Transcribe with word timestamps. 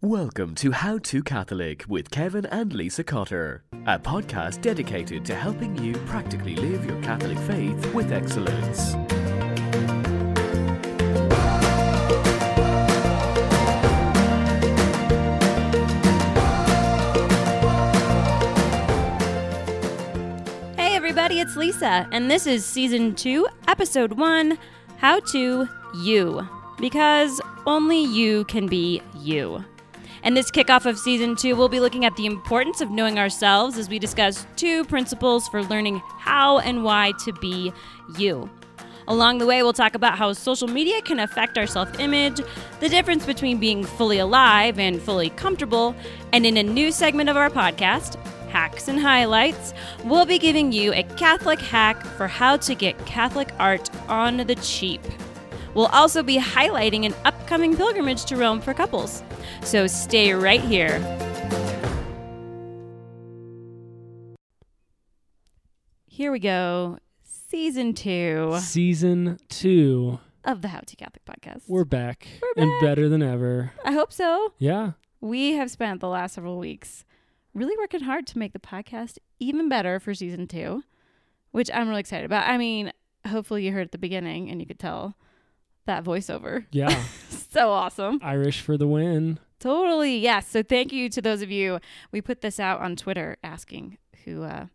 Welcome 0.00 0.54
to 0.54 0.70
How 0.70 0.98
to 0.98 1.24
Catholic 1.24 1.84
with 1.88 2.08
Kevin 2.12 2.46
and 2.46 2.72
Lisa 2.72 3.02
Cotter, 3.02 3.64
a 3.84 3.98
podcast 3.98 4.60
dedicated 4.60 5.24
to 5.24 5.34
helping 5.34 5.76
you 5.76 5.94
practically 6.06 6.54
live 6.54 6.84
your 6.84 7.02
Catholic 7.02 7.36
faith 7.36 7.92
with 7.92 8.12
excellence. 8.12 8.92
Hey 20.76 20.94
everybody, 20.94 21.40
it's 21.40 21.56
Lisa, 21.56 22.08
and 22.12 22.30
this 22.30 22.46
is 22.46 22.64
season 22.64 23.16
two, 23.16 23.48
episode 23.66 24.12
one 24.12 24.58
How 24.98 25.18
to 25.32 25.68
You. 26.04 26.48
Because 26.78 27.40
only 27.66 28.00
you 28.00 28.44
can 28.44 28.68
be 28.68 29.02
you. 29.16 29.64
And 30.22 30.36
this 30.36 30.50
kickoff 30.50 30.86
of 30.86 30.98
season 30.98 31.36
two, 31.36 31.56
we'll 31.56 31.68
be 31.68 31.80
looking 31.80 32.04
at 32.04 32.16
the 32.16 32.26
importance 32.26 32.80
of 32.80 32.90
knowing 32.90 33.18
ourselves 33.18 33.78
as 33.78 33.88
we 33.88 33.98
discuss 33.98 34.46
two 34.56 34.84
principles 34.84 35.48
for 35.48 35.62
learning 35.62 36.02
how 36.18 36.58
and 36.58 36.84
why 36.84 37.12
to 37.24 37.32
be 37.34 37.72
you. 38.16 38.50
Along 39.08 39.38
the 39.38 39.46
way, 39.46 39.62
we'll 39.62 39.72
talk 39.72 39.94
about 39.94 40.18
how 40.18 40.34
social 40.34 40.68
media 40.68 41.00
can 41.00 41.18
affect 41.18 41.56
our 41.56 41.66
self 41.66 41.98
image, 41.98 42.40
the 42.80 42.90
difference 42.90 43.24
between 43.24 43.58
being 43.58 43.82
fully 43.82 44.18
alive 44.18 44.78
and 44.78 45.00
fully 45.00 45.30
comfortable, 45.30 45.96
and 46.34 46.44
in 46.44 46.58
a 46.58 46.62
new 46.62 46.92
segment 46.92 47.30
of 47.30 47.36
our 47.36 47.48
podcast, 47.48 48.22
Hacks 48.50 48.88
and 48.88 49.00
Highlights, 49.00 49.72
we'll 50.04 50.26
be 50.26 50.38
giving 50.38 50.72
you 50.72 50.92
a 50.92 51.02
Catholic 51.02 51.58
hack 51.58 52.04
for 52.04 52.26
how 52.26 52.58
to 52.58 52.74
get 52.74 52.98
Catholic 53.06 53.50
art 53.58 53.88
on 54.08 54.38
the 54.38 54.56
cheap. 54.56 55.00
We'll 55.78 55.86
also 55.86 56.24
be 56.24 56.36
highlighting 56.40 57.06
an 57.06 57.14
upcoming 57.24 57.76
pilgrimage 57.76 58.24
to 58.24 58.36
Rome 58.36 58.60
for 58.60 58.74
couples. 58.74 59.22
So 59.62 59.86
stay 59.86 60.32
right 60.32 60.60
here. 60.60 60.98
Here 66.08 66.32
we 66.32 66.40
go. 66.40 66.98
Season 67.22 67.94
two 67.94 68.56
Season 68.58 69.38
two. 69.48 70.18
of 70.44 70.62
the 70.62 70.68
How 70.68 70.80
to 70.80 70.96
Catholic 70.96 71.24
podcast. 71.24 71.68
We're 71.68 71.84
back. 71.84 72.26
We're 72.42 72.54
back. 72.54 72.62
And 72.64 72.80
better 72.80 73.08
than 73.08 73.22
ever. 73.22 73.70
I 73.84 73.92
hope 73.92 74.12
so. 74.12 74.54
Yeah. 74.58 74.94
We 75.20 75.52
have 75.52 75.70
spent 75.70 76.00
the 76.00 76.08
last 76.08 76.34
several 76.34 76.58
weeks 76.58 77.04
really 77.54 77.76
working 77.78 78.00
hard 78.00 78.26
to 78.26 78.38
make 78.38 78.52
the 78.52 78.58
podcast 78.58 79.18
even 79.38 79.68
better 79.68 80.00
for 80.00 80.12
season 80.12 80.48
two, 80.48 80.82
which 81.52 81.70
I'm 81.72 81.88
really 81.88 82.00
excited 82.00 82.24
about. 82.24 82.48
I 82.48 82.58
mean, 82.58 82.90
hopefully 83.24 83.64
you 83.64 83.70
heard 83.70 83.86
at 83.86 83.92
the 83.92 83.98
beginning 83.98 84.50
and 84.50 84.60
you 84.60 84.66
could 84.66 84.80
tell 84.80 85.14
that 85.88 86.04
voiceover. 86.04 86.64
Yeah. 86.70 87.02
So 87.50 87.70
awesome. 87.70 88.20
Irish 88.22 88.60
for 88.60 88.76
the 88.76 88.86
win. 88.86 89.38
Totally. 89.58 90.18
Yes. 90.18 90.48
So 90.48 90.62
thank 90.62 90.92
you 90.92 91.08
to 91.08 91.22
those 91.22 91.40
of 91.40 91.50
you. 91.50 91.80
We 92.12 92.20
put 92.20 92.42
this 92.42 92.60
out 92.60 92.80
on 92.82 92.94
Twitter 92.94 93.38
asking 93.42 93.96
who 94.24 94.42
uh 94.44 94.66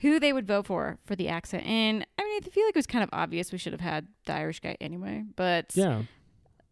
who 0.00 0.20
they 0.20 0.32
would 0.34 0.46
vote 0.46 0.66
for 0.66 0.98
for 1.06 1.16
the 1.16 1.28
accent. 1.28 1.64
And 1.64 2.06
I 2.18 2.22
mean, 2.22 2.40
I 2.44 2.48
feel 2.50 2.66
like 2.66 2.76
it 2.76 2.78
was 2.78 2.86
kind 2.86 3.02
of 3.02 3.08
obvious 3.12 3.50
we 3.50 3.56
should 3.56 3.72
have 3.72 3.80
had 3.80 4.08
the 4.26 4.34
Irish 4.34 4.60
guy 4.60 4.76
anyway, 4.78 5.24
but 5.36 5.72
Yeah. 5.74 6.02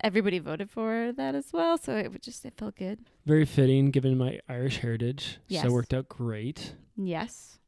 everybody 0.05 0.39
voted 0.39 0.71
for 0.71 1.13
that 1.17 1.35
as 1.35 1.53
well, 1.55 1.79
so 1.79 1.97
it 1.97 2.13
would 2.13 2.23
just 2.23 2.45
it 2.45 2.55
felt 2.59 2.77
good. 2.77 2.99
Very 3.25 3.47
fitting 3.47 3.91
given 3.91 4.19
my 4.19 4.41
Irish 4.49 4.79
heritage. 4.79 5.39
Yes. 5.49 5.63
So 5.63 5.69
it 5.69 5.73
worked 5.73 5.95
out 5.95 6.09
great. 6.11 6.75
Yes. 6.97 7.59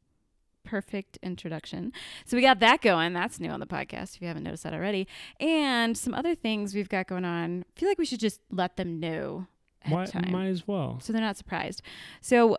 Perfect 0.63 1.17
introduction. 1.21 1.91
So 2.25 2.35
we 2.37 2.41
got 2.41 2.59
that 2.59 2.81
going. 2.81 3.13
That's 3.13 3.39
new 3.39 3.49
on 3.49 3.59
the 3.59 3.65
podcast 3.67 4.15
if 4.15 4.21
you 4.21 4.27
haven't 4.27 4.43
noticed 4.43 4.63
that 4.63 4.73
already. 4.73 5.07
And 5.39 5.97
some 5.97 6.13
other 6.13 6.35
things 6.35 6.73
we've 6.73 6.89
got 6.89 7.07
going 7.07 7.25
on. 7.25 7.65
I 7.75 7.79
feel 7.79 7.89
like 7.89 7.97
we 7.97 8.05
should 8.05 8.19
just 8.19 8.39
let 8.49 8.77
them 8.77 8.99
know 8.99 9.47
Why, 9.87 10.05
time. 10.05 10.31
might 10.31 10.47
as 10.47 10.67
well. 10.67 10.99
so 11.01 11.11
they're 11.13 11.21
not 11.21 11.37
surprised. 11.37 11.81
So 12.21 12.57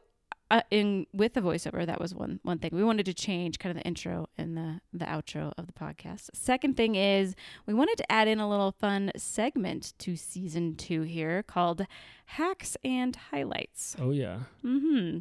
uh, 0.50 0.60
in 0.70 1.06
with 1.14 1.32
the 1.32 1.40
voiceover, 1.40 1.86
that 1.86 1.98
was 1.98 2.14
one 2.14 2.38
one 2.42 2.58
thing 2.58 2.70
we 2.74 2.84
wanted 2.84 3.06
to 3.06 3.14
change, 3.14 3.58
kind 3.58 3.74
of 3.74 3.82
the 3.82 3.88
intro 3.88 4.28
and 4.36 4.54
the 4.56 4.80
the 4.92 5.06
outro 5.06 5.52
of 5.56 5.66
the 5.66 5.72
podcast. 5.72 6.28
Second 6.34 6.76
thing 6.76 6.94
is 6.96 7.34
we 7.66 7.72
wanted 7.72 7.96
to 7.96 8.12
add 8.12 8.28
in 8.28 8.38
a 8.38 8.48
little 8.48 8.70
fun 8.72 9.10
segment 9.16 9.94
to 10.00 10.14
season 10.16 10.74
two 10.76 11.00
here 11.02 11.42
called 11.42 11.86
hacks 12.26 12.76
and 12.84 13.16
highlights. 13.32 13.96
Oh 13.98 14.10
yeah. 14.10 14.40
Hmm. 14.60 15.20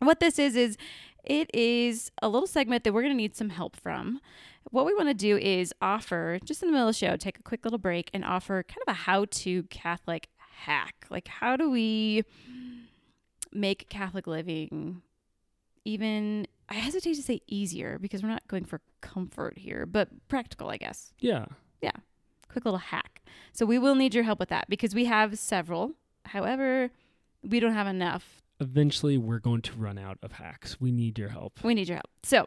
What 0.00 0.20
this 0.20 0.38
is 0.38 0.54
is 0.54 0.76
it 1.24 1.50
is 1.54 2.10
a 2.20 2.28
little 2.28 2.46
segment 2.46 2.84
that 2.84 2.92
we're 2.92 3.02
going 3.02 3.12
to 3.12 3.16
need 3.16 3.36
some 3.36 3.50
help 3.50 3.76
from. 3.76 4.20
What 4.70 4.86
we 4.86 4.94
want 4.94 5.08
to 5.08 5.14
do 5.14 5.36
is 5.36 5.72
offer 5.80 6.38
just 6.44 6.62
in 6.62 6.68
the 6.68 6.72
middle 6.72 6.88
of 6.88 6.94
the 6.94 6.98
show, 6.98 7.16
take 7.16 7.38
a 7.38 7.42
quick 7.42 7.64
little 7.64 7.78
break 7.78 8.10
and 8.14 8.24
offer 8.24 8.62
kind 8.62 8.80
of 8.86 8.92
a 8.92 8.96
how-to 8.96 9.64
Catholic 9.64 10.28
hack. 10.38 11.06
Like 11.10 11.28
how 11.28 11.56
do 11.56 11.70
we 11.70 12.24
make 13.52 13.88
Catholic 13.88 14.26
living 14.26 15.02
even 15.84 16.46
I 16.68 16.74
hesitate 16.74 17.14
to 17.14 17.22
say 17.22 17.40
easier 17.46 17.98
because 17.98 18.22
we're 18.22 18.28
not 18.28 18.46
going 18.48 18.64
for 18.64 18.80
comfort 19.00 19.58
here, 19.58 19.84
but 19.84 20.08
practical, 20.28 20.70
I 20.70 20.76
guess 20.76 21.12
Yeah. 21.18 21.46
Yeah. 21.80 21.90
Quick 22.48 22.64
little 22.64 22.78
hack. 22.78 23.22
So 23.52 23.66
we 23.66 23.78
will 23.78 23.94
need 23.94 24.14
your 24.14 24.24
help 24.24 24.38
with 24.38 24.48
that 24.50 24.68
because 24.68 24.94
we 24.94 25.06
have 25.06 25.38
several. 25.38 25.92
However, 26.26 26.90
we 27.42 27.60
don't 27.60 27.74
have 27.74 27.86
enough 27.86 28.41
Eventually 28.62 29.18
we're 29.18 29.40
going 29.40 29.60
to 29.62 29.74
run 29.74 29.98
out 29.98 30.18
of 30.22 30.30
hacks. 30.32 30.80
We 30.80 30.92
need 30.92 31.18
your 31.18 31.30
help. 31.30 31.64
We 31.64 31.74
need 31.74 31.88
your 31.88 31.96
help. 31.96 32.10
So, 32.22 32.46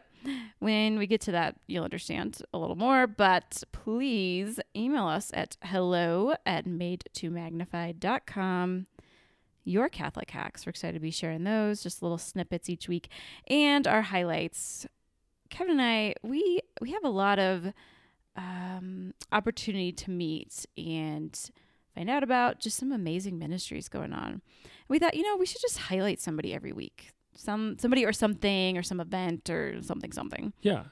when 0.60 0.96
we 0.98 1.06
get 1.06 1.20
to 1.22 1.32
that, 1.32 1.56
you'll 1.66 1.84
understand 1.84 2.40
a 2.54 2.58
little 2.58 2.74
more. 2.74 3.06
But 3.06 3.62
please 3.72 4.58
email 4.74 5.06
us 5.06 5.30
at 5.34 5.58
hello 5.62 6.32
at 6.46 6.64
madetomagnify.com. 6.64 8.86
Your 9.64 9.90
Catholic 9.90 10.30
hacks. 10.30 10.64
We're 10.64 10.70
excited 10.70 10.94
to 10.94 11.00
be 11.00 11.10
sharing 11.10 11.44
those, 11.44 11.82
just 11.82 12.02
little 12.02 12.16
snippets 12.16 12.70
each 12.70 12.88
week. 12.88 13.10
And 13.46 13.86
our 13.86 14.00
highlights. 14.02 14.86
Kevin 15.50 15.72
and 15.72 15.82
I, 15.82 16.14
we 16.22 16.62
we 16.80 16.92
have 16.92 17.04
a 17.04 17.10
lot 17.10 17.38
of 17.38 17.74
um, 18.36 19.12
opportunity 19.32 19.92
to 19.92 20.10
meet 20.10 20.64
and 20.78 21.38
find 21.96 22.08
out 22.08 22.22
about 22.22 22.60
just 22.60 22.76
some 22.76 22.92
amazing 22.92 23.38
ministries 23.38 23.88
going 23.88 24.12
on. 24.12 24.42
We 24.88 25.00
thought, 25.00 25.16
you 25.16 25.24
know, 25.24 25.36
we 25.36 25.46
should 25.46 25.60
just 25.60 25.78
highlight 25.78 26.20
somebody 26.20 26.54
every 26.54 26.72
week 26.72 27.12
some 27.38 27.78
somebody 27.78 28.04
or 28.04 28.12
something 28.12 28.76
or 28.76 28.82
some 28.82 29.00
event 29.00 29.48
or 29.50 29.82
something 29.82 30.12
something. 30.12 30.52
Yeah. 30.60 30.84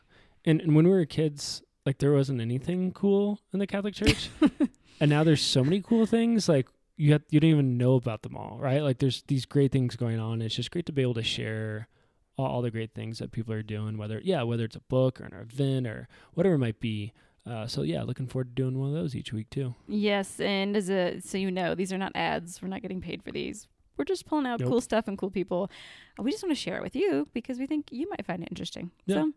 And 0.45 0.61
and 0.61 0.75
when 0.75 0.85
we 0.85 0.91
were 0.91 1.05
kids, 1.07 1.63
like 1.87 1.99
there 1.99 2.13
wasn't 2.13 2.41
anything 2.41 2.93
cool 2.93 3.41
in 3.53 3.59
the 3.59 3.67
Catholic 3.67 3.95
Church. 3.95 4.31
and 5.01 5.11
now 5.11 5.25
there's 5.25 5.43
so 5.43 5.65
many 5.65 5.81
cool 5.81 6.07
things 6.07 6.49
like 6.49 6.69
you 6.97 7.13
have 7.13 7.23
you 7.31 7.41
don't 7.41 7.51
even 7.51 7.79
know 7.79 7.95
about 7.95 8.23
them 8.23 8.37
all, 8.37 8.59
right? 8.61 8.83
Like 8.83 8.99
there's 8.99 9.23
these 9.27 9.47
great 9.47 9.73
things 9.73 9.97
going 9.97 10.21
on. 10.21 10.43
It's 10.43 10.55
just 10.55 10.71
great 10.71 10.87
to 10.87 10.93
be 10.93 11.03
able 11.03 11.15
to 11.15 11.23
share 11.23 11.89
all, 12.37 12.47
all 12.47 12.63
the 12.63 12.71
great 12.71 12.95
things 12.95 13.19
that 13.19 13.33
people 13.33 13.55
are 13.55 13.63
doing, 13.63 13.97
whether 13.97 14.21
yeah, 14.23 14.43
whether 14.43 14.65
it's 14.65 14.77
a 14.77 14.81
book 14.81 15.21
or 15.21 15.25
an 15.25 15.35
event 15.35 15.87
or 15.87 16.09
whatever 16.35 16.55
it 16.55 16.59
might 16.59 16.81
be. 16.81 17.13
Uh, 17.47 17.67
so 17.67 17.83
yeah, 17.83 18.03
looking 18.03 18.27
forward 18.27 18.55
to 18.57 18.63
doing 18.63 18.79
one 18.79 18.89
of 18.89 18.95
those 18.95 19.15
each 19.15 19.33
week 19.33 19.51
too. 19.51 19.75
Yes, 19.87 20.41
and 20.41 20.77
as 20.77 20.89
a 20.91 21.21
so 21.21 21.37
you 21.39 21.51
know, 21.51 21.75
these 21.75 21.93
are 21.93 21.99
not 21.99 22.13
ads. 22.15 22.63
We're 22.63 22.69
not 22.69 22.83
getting 22.83 23.01
paid 23.01 23.23
for 23.23 23.33
these. 23.33 23.69
We're 23.97 24.05
just 24.05 24.27
pulling 24.27 24.47
out 24.47 24.59
Nope. 24.59 24.71
cool 24.71 24.81
stuff 24.81 25.07
and 25.07 25.17
cool 25.17 25.31
people. 25.31 25.71
We 26.19 26.33
just 26.33 26.43
want 26.43 26.51
to 26.51 26.61
share 26.61 26.77
it 26.79 26.83
with 26.83 26.97
you 26.97 27.29
because 27.33 27.59
we 27.61 27.67
think 27.67 27.93
you 27.93 28.09
might 28.11 28.27
find 28.27 28.43
it 28.43 28.49
interesting. 28.51 28.91
Yeah. 29.07 29.17
So, 29.17 29.33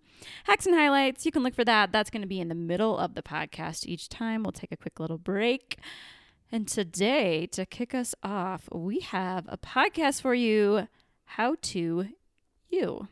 hacks 0.45 0.65
and 0.65 0.73
highlights, 0.75 1.25
you 1.27 1.31
can 1.31 1.43
look 1.43 1.53
for 1.53 1.65
that. 1.65 1.91
That's 1.91 2.09
going 2.09 2.23
to 2.23 2.27
be 2.27 2.39
in 2.39 2.47
the 2.47 2.55
middle 2.55 2.97
of 2.97 3.13
the 3.13 3.21
podcast 3.21 3.85
each 3.85 4.09
time. 4.09 4.41
We'll 4.41 4.51
take 4.51 4.71
a 4.71 4.77
quick 4.77 4.99
little 4.99 5.19
break. 5.19 5.77
And 6.51 6.67
today, 6.67 7.45
to 7.47 7.65
kick 7.67 7.93
us 7.93 8.15
off, 8.23 8.67
we 8.71 9.01
have 9.01 9.45
a 9.47 9.57
podcast 9.57 10.21
for 10.23 10.33
you 10.33 10.87
How 11.25 11.55
to 11.61 12.07
You. 12.69 13.09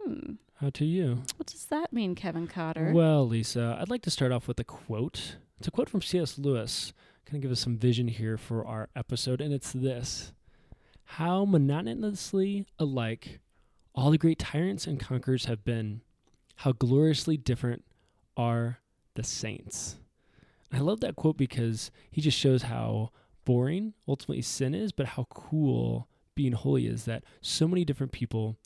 Hmm. 0.00 0.32
How 0.60 0.70
to 0.70 0.84
you? 0.84 1.22
What 1.36 1.46
does 1.46 1.66
that 1.66 1.92
mean, 1.92 2.16
Kevin 2.16 2.48
Cotter? 2.48 2.90
Well, 2.92 3.28
Lisa, 3.28 3.78
I'd 3.80 3.90
like 3.90 4.02
to 4.02 4.10
start 4.10 4.32
off 4.32 4.48
with 4.48 4.58
a 4.58 4.64
quote. 4.64 5.36
It's 5.56 5.68
a 5.68 5.70
quote 5.70 5.88
from 5.88 6.02
C.S. 6.02 6.36
Lewis. 6.36 6.92
Kind 7.26 7.36
of 7.36 7.42
give 7.42 7.52
us 7.52 7.60
some 7.60 7.78
vision 7.78 8.08
here 8.08 8.36
for 8.36 8.66
our 8.66 8.88
episode, 8.96 9.40
and 9.40 9.54
it's 9.54 9.70
this 9.70 10.32
How 11.04 11.44
monotonously 11.44 12.66
alike 12.76 13.38
all 13.94 14.10
the 14.10 14.18
great 14.18 14.40
tyrants 14.40 14.84
and 14.86 14.98
conquerors 14.98 15.44
have 15.44 15.64
been, 15.64 16.00
how 16.56 16.72
gloriously 16.72 17.36
different 17.36 17.84
are 18.36 18.80
the 19.14 19.22
saints. 19.22 19.96
I 20.72 20.78
love 20.78 20.98
that 21.00 21.14
quote 21.14 21.36
because 21.36 21.92
he 22.10 22.20
just 22.20 22.38
shows 22.38 22.62
how 22.62 23.12
boring 23.44 23.94
ultimately 24.08 24.42
sin 24.42 24.74
is, 24.74 24.90
but 24.90 25.06
how 25.06 25.28
cool 25.30 26.08
being 26.34 26.52
holy 26.52 26.88
is 26.88 27.04
that 27.04 27.22
so 27.40 27.68
many 27.68 27.84
different 27.84 28.10
people 28.10 28.56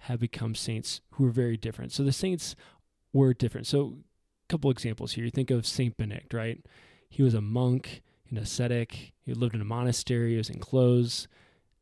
have 0.00 0.20
become 0.20 0.54
saints 0.54 1.00
who 1.12 1.26
are 1.26 1.30
very 1.30 1.56
different. 1.56 1.92
So 1.92 2.02
the 2.02 2.12
saints 2.12 2.56
were 3.12 3.34
different. 3.34 3.66
So 3.66 3.96
a 4.48 4.48
couple 4.48 4.70
examples 4.70 5.12
here. 5.12 5.24
You 5.24 5.30
think 5.30 5.50
of 5.50 5.66
Saint 5.66 5.96
Benedict, 5.96 6.32
right? 6.32 6.64
He 7.08 7.22
was 7.22 7.34
a 7.34 7.40
monk, 7.40 8.02
an 8.30 8.38
ascetic. 8.38 9.12
He 9.24 9.34
lived 9.34 9.54
in 9.54 9.60
a 9.60 9.64
monastery. 9.64 10.32
He 10.32 10.36
was 10.36 10.50
enclosed. 10.50 11.26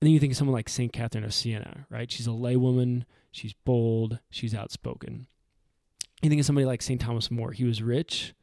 And 0.00 0.06
then 0.06 0.12
you 0.12 0.20
think 0.20 0.32
of 0.32 0.36
someone 0.36 0.54
like 0.54 0.68
Saint 0.68 0.92
Catherine 0.92 1.24
of 1.24 1.34
Siena, 1.34 1.86
right? 1.90 2.10
She's 2.10 2.26
a 2.26 2.30
laywoman. 2.30 3.04
She's 3.30 3.52
bold. 3.64 4.20
She's 4.30 4.54
outspoken. 4.54 5.26
You 6.22 6.28
think 6.28 6.40
of 6.40 6.46
somebody 6.46 6.64
like 6.64 6.82
Saint 6.82 7.00
Thomas 7.00 7.30
More. 7.30 7.52
He 7.52 7.64
was 7.64 7.82
rich. 7.82 8.34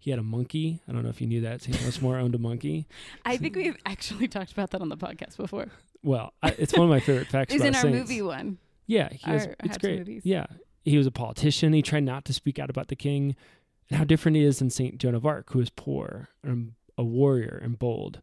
He 0.00 0.10
had 0.10 0.18
a 0.18 0.24
monkey. 0.24 0.80
I 0.88 0.92
don't 0.92 1.02
know 1.02 1.10
if 1.10 1.20
you 1.20 1.26
knew 1.26 1.42
that. 1.42 1.60
St. 1.60 1.78
Thomas 1.78 2.00
More 2.00 2.16
owned 2.16 2.34
a 2.34 2.38
monkey. 2.38 2.86
I 3.24 3.36
think 3.36 3.54
we've 3.54 3.76
actually 3.84 4.28
talked 4.28 4.50
about 4.50 4.70
that 4.70 4.80
on 4.80 4.88
the 4.88 4.96
podcast 4.96 5.36
before. 5.36 5.66
Well, 6.02 6.32
I, 6.42 6.56
it's 6.58 6.72
one 6.72 6.84
of 6.84 6.90
my 6.90 7.00
favorite 7.00 7.28
facts 7.28 7.54
about 7.54 7.68
in 7.68 7.74
our 7.74 7.82
saints. 7.82 7.98
movie 7.98 8.22
one. 8.22 8.56
Yeah, 8.86 9.08
he 9.12 9.30
was, 9.30 9.48
it's 9.62 9.78
great. 9.78 9.98
movies. 9.98 10.22
Yeah, 10.24 10.46
he 10.84 10.96
was 10.98 11.06
a 11.06 11.12
politician. 11.12 11.72
He 11.72 11.82
tried 11.82 12.04
not 12.04 12.24
to 12.26 12.32
speak 12.32 12.58
out 12.58 12.70
about 12.70 12.88
the 12.88 12.96
king, 12.96 13.36
and 13.88 13.98
how 13.98 14.04
different 14.04 14.36
he 14.36 14.44
is 14.44 14.58
than 14.58 14.70
Saint 14.70 14.98
Joan 14.98 15.14
of 15.14 15.24
Arc, 15.26 15.52
who 15.52 15.60
is 15.60 15.70
poor 15.70 16.28
and 16.42 16.72
a 16.98 17.04
warrior 17.04 17.60
and 17.62 17.78
bold. 17.78 18.20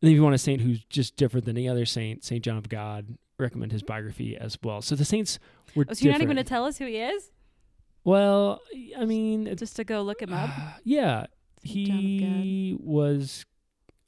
And 0.00 0.10
if 0.10 0.14
you 0.16 0.22
want 0.22 0.34
a 0.34 0.38
saint 0.38 0.60
who's 0.62 0.84
just 0.90 1.16
different 1.16 1.46
than 1.46 1.56
any 1.56 1.68
other 1.68 1.86
saint, 1.86 2.24
Saint 2.24 2.44
John 2.44 2.56
of 2.56 2.68
God, 2.68 3.16
recommend 3.38 3.72
his 3.72 3.82
biography 3.82 4.36
as 4.36 4.58
well. 4.62 4.82
So 4.82 4.94
the 4.96 5.04
saints 5.04 5.38
were 5.74 5.86
Oh, 5.88 5.92
so 5.92 6.04
you're 6.04 6.12
not 6.12 6.20
even 6.20 6.34
going 6.34 6.44
to 6.44 6.48
tell 6.48 6.64
us 6.64 6.78
who 6.78 6.86
he 6.86 6.98
is? 6.98 7.30
well, 8.04 8.60
I 8.98 9.04
mean, 9.04 9.54
Just 9.56 9.76
to 9.76 9.84
go 9.84 10.02
look 10.02 10.20
him 10.20 10.32
up? 10.32 10.50
yeah, 10.84 11.26
Saint 11.64 11.88
he 11.88 12.76
was 12.80 13.44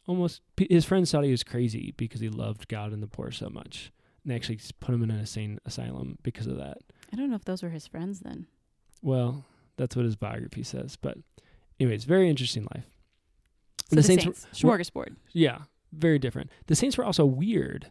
almost. 0.06 0.43
His 0.56 0.85
friends 0.85 1.12
thought 1.12 1.25
he 1.25 1.31
was 1.31 1.44
crazy 1.44 1.94
because 1.96 2.20
he 2.20 2.29
loved 2.29 2.67
God 2.69 2.93
and 2.93 3.02
the 3.02 3.06
poor 3.06 3.31
so 3.31 3.49
much. 3.49 3.93
And 4.24 4.30
they 4.32 4.36
actually 4.36 4.58
put 4.80 4.94
him 4.94 5.02
in 5.02 5.10
an 5.10 5.20
insane 5.20 5.58
asylum 5.66 6.18
because 6.22 6.46
of 6.46 6.56
that. 6.56 6.78
I 7.12 7.16
don't 7.16 7.28
know 7.30 7.36
if 7.36 7.44
those 7.44 7.62
were 7.62 7.68
his 7.68 7.86
friends 7.86 8.20
then. 8.20 8.46
Well, 9.02 9.44
that's 9.76 9.94
what 9.96 10.04
his 10.06 10.16
biography 10.16 10.62
says. 10.62 10.96
But, 10.96 11.18
anyways, 11.78 12.04
very 12.04 12.28
interesting 12.30 12.66
life. 12.74 12.86
So 13.90 13.90
the, 13.90 13.96
the 13.96 14.02
Saints 14.02 14.24
Saints, 14.24 14.62
were- 14.62 14.78
smorgasbord. 14.78 15.16
Yeah, 15.32 15.58
very 15.92 16.18
different. 16.18 16.50
The 16.66 16.74
Saints 16.74 16.96
were 16.96 17.04
also 17.04 17.26
weird. 17.26 17.90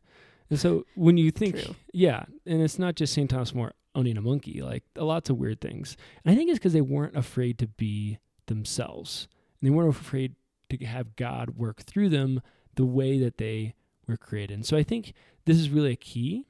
And 0.50 0.59
so 0.59 0.85
when 0.95 1.18
you 1.18 1.30
think, 1.31 1.62
True. 1.62 1.75
yeah, 1.94 2.25
and 2.45 2.62
it's 2.62 2.80
not 2.80 2.95
just 2.95 3.13
St. 3.13 3.30
Thomas 3.30 3.53
More 3.53 3.74
owning 3.95 4.18
a 4.18 4.21
monkey, 4.21 4.62
like 4.62 4.83
lots 4.97 5.30
of 5.30 5.38
weird 5.38 5.62
things. 5.62 5.95
And 6.25 6.33
I 6.33 6.35
think 6.35 6.50
it's 6.50 6.57
because 6.59 6.74
they 6.74 6.81
weren't 6.81 7.15
afraid 7.15 7.59
to 7.59 7.68
be 7.68 8.18
themselves. 8.47 9.27
And 9.62 9.69
they 9.69 9.74
weren't 9.75 9.95
afraid 9.95 10.35
to 10.69 10.77
have 10.85 11.15
God 11.15 11.51
work 11.51 11.83
through 11.83 12.09
them 12.09 12.41
the 12.75 12.85
way 12.85 13.19
that 13.19 13.38
they 13.38 13.75
were 14.07 14.18
created. 14.18 14.56
And 14.56 14.65
so 14.65 14.75
I 14.75 14.83
think 14.83 15.13
this 15.45 15.57
is 15.57 15.69
really 15.69 15.92
a 15.92 15.98
key. 15.98 16.45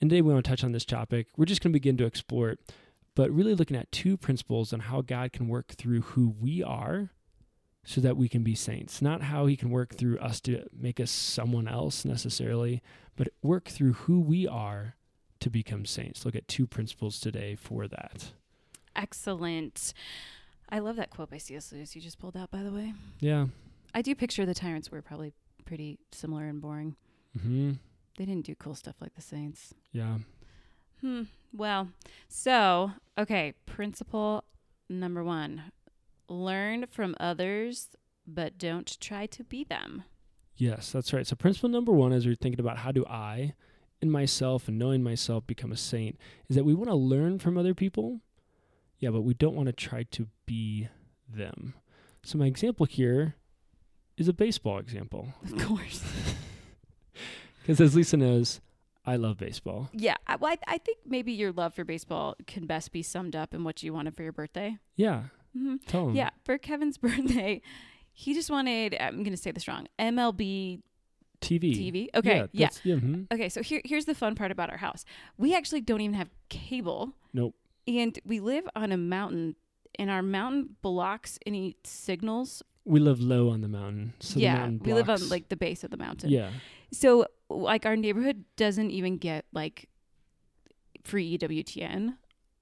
And 0.00 0.10
today 0.10 0.22
we 0.22 0.32
want 0.32 0.44
to 0.44 0.50
touch 0.50 0.64
on 0.64 0.72
this 0.72 0.84
topic. 0.84 1.28
We're 1.36 1.44
just 1.44 1.62
going 1.62 1.72
to 1.72 1.78
begin 1.78 1.96
to 1.98 2.04
explore 2.04 2.50
it, 2.50 2.60
but 3.14 3.30
really 3.30 3.54
looking 3.54 3.76
at 3.76 3.90
two 3.92 4.16
principles 4.16 4.72
on 4.72 4.80
how 4.80 5.00
God 5.00 5.32
can 5.32 5.48
work 5.48 5.68
through 5.72 6.02
who 6.02 6.34
we 6.40 6.62
are 6.62 7.10
so 7.84 8.00
that 8.00 8.16
we 8.16 8.28
can 8.28 8.42
be 8.42 8.54
saints. 8.54 9.00
Not 9.00 9.22
how 9.22 9.46
he 9.46 9.56
can 9.56 9.70
work 9.70 9.94
through 9.94 10.18
us 10.18 10.40
to 10.42 10.64
make 10.76 11.00
us 11.00 11.10
someone 11.10 11.68
else 11.68 12.04
necessarily, 12.04 12.82
but 13.16 13.28
work 13.42 13.68
through 13.68 13.92
who 13.92 14.20
we 14.20 14.46
are 14.48 14.96
to 15.40 15.50
become 15.50 15.84
saints. 15.84 16.24
Look 16.24 16.34
at 16.34 16.48
two 16.48 16.66
principles 16.66 17.20
today 17.20 17.54
for 17.54 17.86
that. 17.88 18.32
Excellent. 18.96 19.92
I 20.70 20.78
love 20.78 20.96
that 20.96 21.10
quote 21.10 21.30
by 21.30 21.38
C.S. 21.38 21.72
Lewis 21.72 21.94
you 21.94 22.00
just 22.00 22.18
pulled 22.18 22.36
out, 22.36 22.50
by 22.50 22.62
the 22.62 22.72
way. 22.72 22.94
Yeah. 23.20 23.46
I 23.94 24.02
do 24.02 24.14
picture 24.14 24.46
the 24.46 24.54
tyrants 24.54 24.90
were 24.90 25.02
probably 25.02 25.32
pretty 25.64 25.98
similar 26.12 26.44
and 26.44 26.60
boring. 26.60 26.96
hmm 27.40 27.72
They 28.16 28.24
didn't 28.24 28.46
do 28.46 28.54
cool 28.54 28.74
stuff 28.74 28.96
like 29.00 29.14
the 29.14 29.22
Saints. 29.22 29.74
Yeah. 29.92 30.18
Hmm. 31.00 31.22
Well, 31.52 31.88
so, 32.28 32.92
okay, 33.18 33.54
principle 33.66 34.44
number 34.88 35.22
one 35.22 35.64
learn 36.28 36.86
from 36.90 37.14
others, 37.20 37.90
but 38.26 38.58
don't 38.58 38.98
try 39.00 39.26
to 39.26 39.44
be 39.44 39.64
them. 39.64 40.04
Yes, 40.56 40.92
that's 40.92 41.12
right. 41.12 41.26
So 41.26 41.36
principle 41.36 41.68
number 41.68 41.92
one, 41.92 42.12
as 42.12 42.26
we're 42.26 42.34
thinking 42.34 42.60
about 42.60 42.78
how 42.78 42.92
do 42.92 43.04
I, 43.06 43.54
in 44.00 44.10
myself 44.10 44.68
and 44.68 44.78
knowing 44.78 45.02
myself, 45.02 45.46
become 45.46 45.72
a 45.72 45.76
saint, 45.76 46.18
is 46.48 46.56
that 46.56 46.64
we 46.64 46.74
want 46.74 46.90
to 46.90 46.94
learn 46.94 47.38
from 47.38 47.58
other 47.58 47.74
people. 47.74 48.20
Yeah, 48.98 49.10
but 49.10 49.22
we 49.22 49.34
don't 49.34 49.56
want 49.56 49.66
to 49.66 49.72
try 49.72 50.04
to 50.12 50.28
be 50.46 50.88
them. 51.28 51.74
So 52.22 52.38
my 52.38 52.46
example 52.46 52.86
here 52.86 53.34
is 54.16 54.28
a 54.28 54.32
baseball 54.32 54.78
example. 54.78 55.34
Of 55.42 55.58
course. 55.58 56.02
Because 57.64 57.80
as 57.80 57.96
Lisa 57.96 58.18
knows, 58.18 58.60
I 59.06 59.16
love 59.16 59.38
baseball. 59.38 59.88
yeah. 59.94 60.16
I, 60.26 60.36
well, 60.36 60.52
I, 60.52 60.74
I 60.74 60.78
think 60.78 60.98
maybe 61.06 61.32
your 61.32 61.50
love 61.50 61.72
for 61.74 61.82
baseball 61.84 62.36
can 62.46 62.66
best 62.66 62.92
be 62.92 63.02
summed 63.02 63.34
up 63.34 63.54
in 63.54 63.64
what 63.64 63.82
you 63.82 63.94
wanted 63.94 64.14
for 64.14 64.22
your 64.22 64.32
birthday. 64.32 64.76
Yeah. 64.96 65.24
hmm 65.56 65.76
Tell 65.86 66.06
them. 66.06 66.14
Yeah. 66.14 66.30
For 66.44 66.58
Kevin's 66.58 66.98
birthday, 67.06 67.62
he 68.12 68.34
just 68.34 68.50
wanted, 68.50 68.96
I'm 69.00 69.22
going 69.22 69.30
to 69.32 69.36
say 69.38 69.50
this 69.50 69.66
wrong, 69.66 69.86
MLB 69.98 70.80
TV. 71.40 71.76
TV. 71.76 72.08
Okay. 72.14 72.48
Yeah. 72.52 72.68
Yeah. 72.84 72.94
yeah 72.94 72.94
mhm. 72.96 73.26
Okay, 73.32 73.48
so 73.48 73.62
here, 73.62 73.80
here's 73.84 74.04
the 74.04 74.14
fun 74.14 74.34
part 74.34 74.50
about 74.50 74.70
our 74.70 74.78
house. 74.78 75.04
We 75.38 75.54
actually 75.54 75.80
don't 75.80 76.00
even 76.02 76.14
have 76.14 76.28
cable. 76.50 77.14
Nope. 77.32 77.54
And 77.86 78.18
we 78.24 78.40
live 78.40 78.66
on 78.74 78.92
a 78.92 78.96
mountain, 78.96 79.56
and 79.98 80.10
our 80.10 80.22
mountain 80.22 80.76
blocks 80.82 81.38
any 81.46 81.76
signals. 81.84 82.62
We 82.86 83.00
live 83.00 83.20
low 83.20 83.50
on 83.50 83.60
the 83.60 83.68
mountain. 83.68 84.14
So 84.20 84.34
the 84.34 84.40
yeah, 84.40 84.54
mountain 84.56 84.80
we 84.84 84.94
live 84.94 85.10
on 85.10 85.28
like 85.28 85.48
the 85.50 85.56
base 85.56 85.84
of 85.84 85.90
the 85.90 85.96
mountain. 85.98 86.30
Yeah. 86.30 86.50
So, 86.92 87.26
like, 87.54 87.86
our 87.86 87.96
neighborhood 87.96 88.44
doesn't 88.56 88.90
even 88.90 89.18
get 89.18 89.44
like 89.52 89.88
free 91.04 91.36
EWTN 91.38 92.16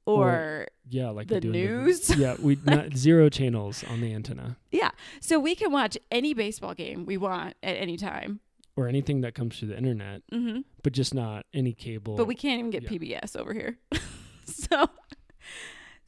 or, 0.04 0.66
Yeah, 0.88 1.10
like 1.10 1.28
The 1.28 1.36
we 1.36 1.40
do 1.40 1.48
in 1.48 1.52
news? 1.52 2.16
yeah, 2.16 2.34
we 2.40 2.58
not 2.64 2.96
zero 2.96 3.28
channels 3.28 3.84
on 3.84 4.00
the 4.00 4.12
antenna 4.12 4.56
yeah. 4.72 4.90
So 5.20 5.38
we 5.38 5.54
can 5.54 5.70
watch 5.72 5.96
any 6.10 6.34
baseball 6.34 6.74
game 6.74 7.06
we 7.06 7.16
want 7.16 7.54
at 7.62 7.76
any 7.76 7.96
time. 7.96 8.40
or 8.74 8.88
anything 8.88 9.20
that 9.20 9.34
comes 9.34 9.58
through 9.58 9.68
the 9.68 9.76
internet, 9.78 10.22
hmm 10.32 10.60
but 10.82 10.92
just 10.92 11.14
not 11.14 11.46
any 11.54 11.72
cable. 11.72 12.16
but 12.16 12.26
we 12.26 12.34
can't 12.34 12.58
even 12.58 12.70
get 12.70 12.82
yeah. 12.82 12.88
PBS 13.20 13.36
over 13.36 13.52
here. 13.54 13.78
so 14.44 14.86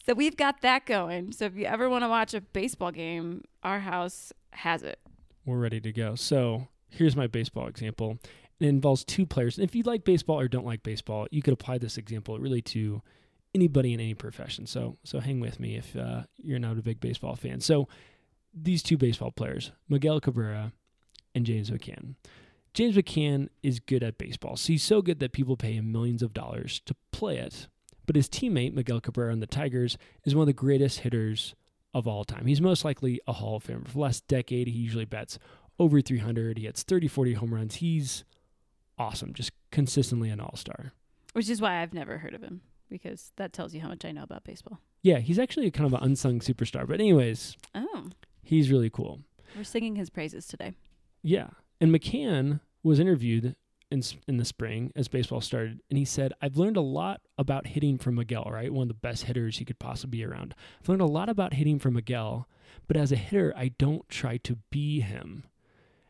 so 0.06 0.12
we've 0.14 0.36
got 0.36 0.60
that 0.62 0.84
going. 0.86 1.30
So 1.32 1.44
if 1.46 1.54
you 1.56 1.64
ever 1.66 1.88
want 1.88 2.02
to 2.04 2.08
watch 2.08 2.34
a 2.34 2.40
baseball 2.40 2.90
game, 2.90 3.42
our 3.62 3.80
house 3.80 4.32
has 4.50 4.82
it. 4.82 4.98
we're 5.46 5.58
ready 5.58 5.80
to 5.80 5.92
go. 5.92 6.14
So 6.16 6.66
here's 6.88 7.14
my 7.16 7.26
baseball 7.28 7.68
example. 7.68 8.18
It 8.60 8.66
involves 8.66 9.04
two 9.04 9.26
players. 9.26 9.58
And 9.58 9.64
if 9.64 9.74
you 9.74 9.82
like 9.82 10.04
baseball 10.04 10.38
or 10.38 10.48
don't 10.48 10.66
like 10.66 10.82
baseball, 10.82 11.26
you 11.30 11.42
could 11.42 11.54
apply 11.54 11.78
this 11.78 11.98
example 11.98 12.38
really 12.38 12.62
to 12.62 13.02
anybody 13.54 13.92
in 13.92 14.00
any 14.00 14.14
profession. 14.14 14.66
So 14.66 14.96
so 15.04 15.20
hang 15.20 15.40
with 15.40 15.60
me 15.60 15.76
if 15.76 15.96
uh, 15.96 16.22
you're 16.36 16.58
not 16.58 16.78
a 16.78 16.82
big 16.82 17.00
baseball 17.00 17.36
fan. 17.36 17.60
So 17.60 17.88
these 18.52 18.82
two 18.82 18.96
baseball 18.96 19.30
players, 19.30 19.72
Miguel 19.88 20.20
Cabrera 20.20 20.72
and 21.34 21.44
James 21.44 21.70
McCann. 21.70 22.14
James 22.72 22.96
McCann 22.96 23.48
is 23.62 23.78
good 23.78 24.02
at 24.02 24.18
baseball. 24.18 24.56
So 24.56 24.72
he's 24.72 24.82
so 24.82 25.00
good 25.00 25.20
that 25.20 25.32
people 25.32 25.56
pay 25.56 25.74
him 25.74 25.92
millions 25.92 26.22
of 26.22 26.32
dollars 26.32 26.80
to 26.86 26.96
play 27.12 27.38
it. 27.38 27.68
But 28.06 28.16
his 28.16 28.28
teammate, 28.28 28.74
Miguel 28.74 29.00
Cabrera 29.00 29.32
on 29.32 29.40
the 29.40 29.46
Tigers, 29.46 29.96
is 30.24 30.34
one 30.34 30.42
of 30.42 30.46
the 30.48 30.52
greatest 30.52 31.00
hitters 31.00 31.54
of 31.94 32.08
all 32.08 32.24
time. 32.24 32.46
He's 32.46 32.60
most 32.60 32.84
likely 32.84 33.20
a 33.26 33.32
Hall 33.34 33.56
of 33.56 33.64
Famer. 33.64 33.86
For 33.86 33.92
the 33.92 34.00
last 34.00 34.26
decade, 34.26 34.66
he 34.66 34.78
usually 34.78 35.04
bets 35.04 35.38
over 35.78 36.00
300. 36.00 36.58
He 36.58 36.64
hits 36.64 36.82
30, 36.82 37.08
40 37.08 37.34
home 37.34 37.54
runs. 37.54 37.76
He's 37.76 38.24
awesome, 38.98 39.32
just 39.34 39.52
consistently 39.70 40.30
an 40.30 40.40
all 40.40 40.56
star. 40.56 40.92
Which 41.32 41.48
is 41.50 41.60
why 41.60 41.82
I've 41.82 41.94
never 41.94 42.18
heard 42.18 42.34
of 42.34 42.42
him 42.42 42.60
because 42.90 43.32
that 43.36 43.52
tells 43.52 43.74
you 43.74 43.80
how 43.80 43.88
much 43.88 44.04
I 44.04 44.12
know 44.12 44.22
about 44.22 44.44
baseball. 44.44 44.78
Yeah, 45.02 45.18
he's 45.18 45.38
actually 45.38 45.70
kind 45.70 45.86
of 45.86 45.94
an 45.94 46.04
unsung 46.06 46.38
superstar. 46.40 46.86
But, 46.86 47.00
anyways, 47.00 47.56
Oh, 47.74 48.10
he's 48.42 48.70
really 48.70 48.90
cool. 48.90 49.20
we're 49.56 49.64
singing 49.64 49.96
his 49.96 50.10
praises 50.10 50.46
today. 50.46 50.74
Yeah. 51.22 51.48
And 51.80 51.90
McCann 51.92 52.60
was 52.84 53.00
interviewed 53.00 53.56
in, 53.90 54.02
in 54.28 54.36
the 54.36 54.44
spring 54.44 54.92
as 54.94 55.08
baseball 55.08 55.40
started, 55.40 55.80
and 55.90 55.98
he 55.98 56.04
said, 56.04 56.32
I've 56.40 56.56
learned 56.56 56.76
a 56.76 56.80
lot 56.82 57.20
about 57.36 57.66
hitting 57.68 57.98
from 57.98 58.14
Miguel, 58.14 58.48
right? 58.50 58.72
One 58.72 58.82
of 58.82 58.88
the 58.88 58.94
best 58.94 59.24
hitters 59.24 59.58
he 59.58 59.64
could 59.64 59.78
possibly 59.80 60.18
be 60.18 60.24
around. 60.24 60.54
I've 60.80 60.88
learned 60.88 61.02
a 61.02 61.06
lot 61.06 61.28
about 61.28 61.54
hitting 61.54 61.78
from 61.78 61.94
Miguel, 61.94 62.48
but 62.86 62.96
as 62.96 63.10
a 63.12 63.16
hitter, 63.16 63.52
I 63.56 63.68
don't 63.78 64.08
try 64.08 64.36
to 64.38 64.58
be 64.70 65.00
him. 65.00 65.44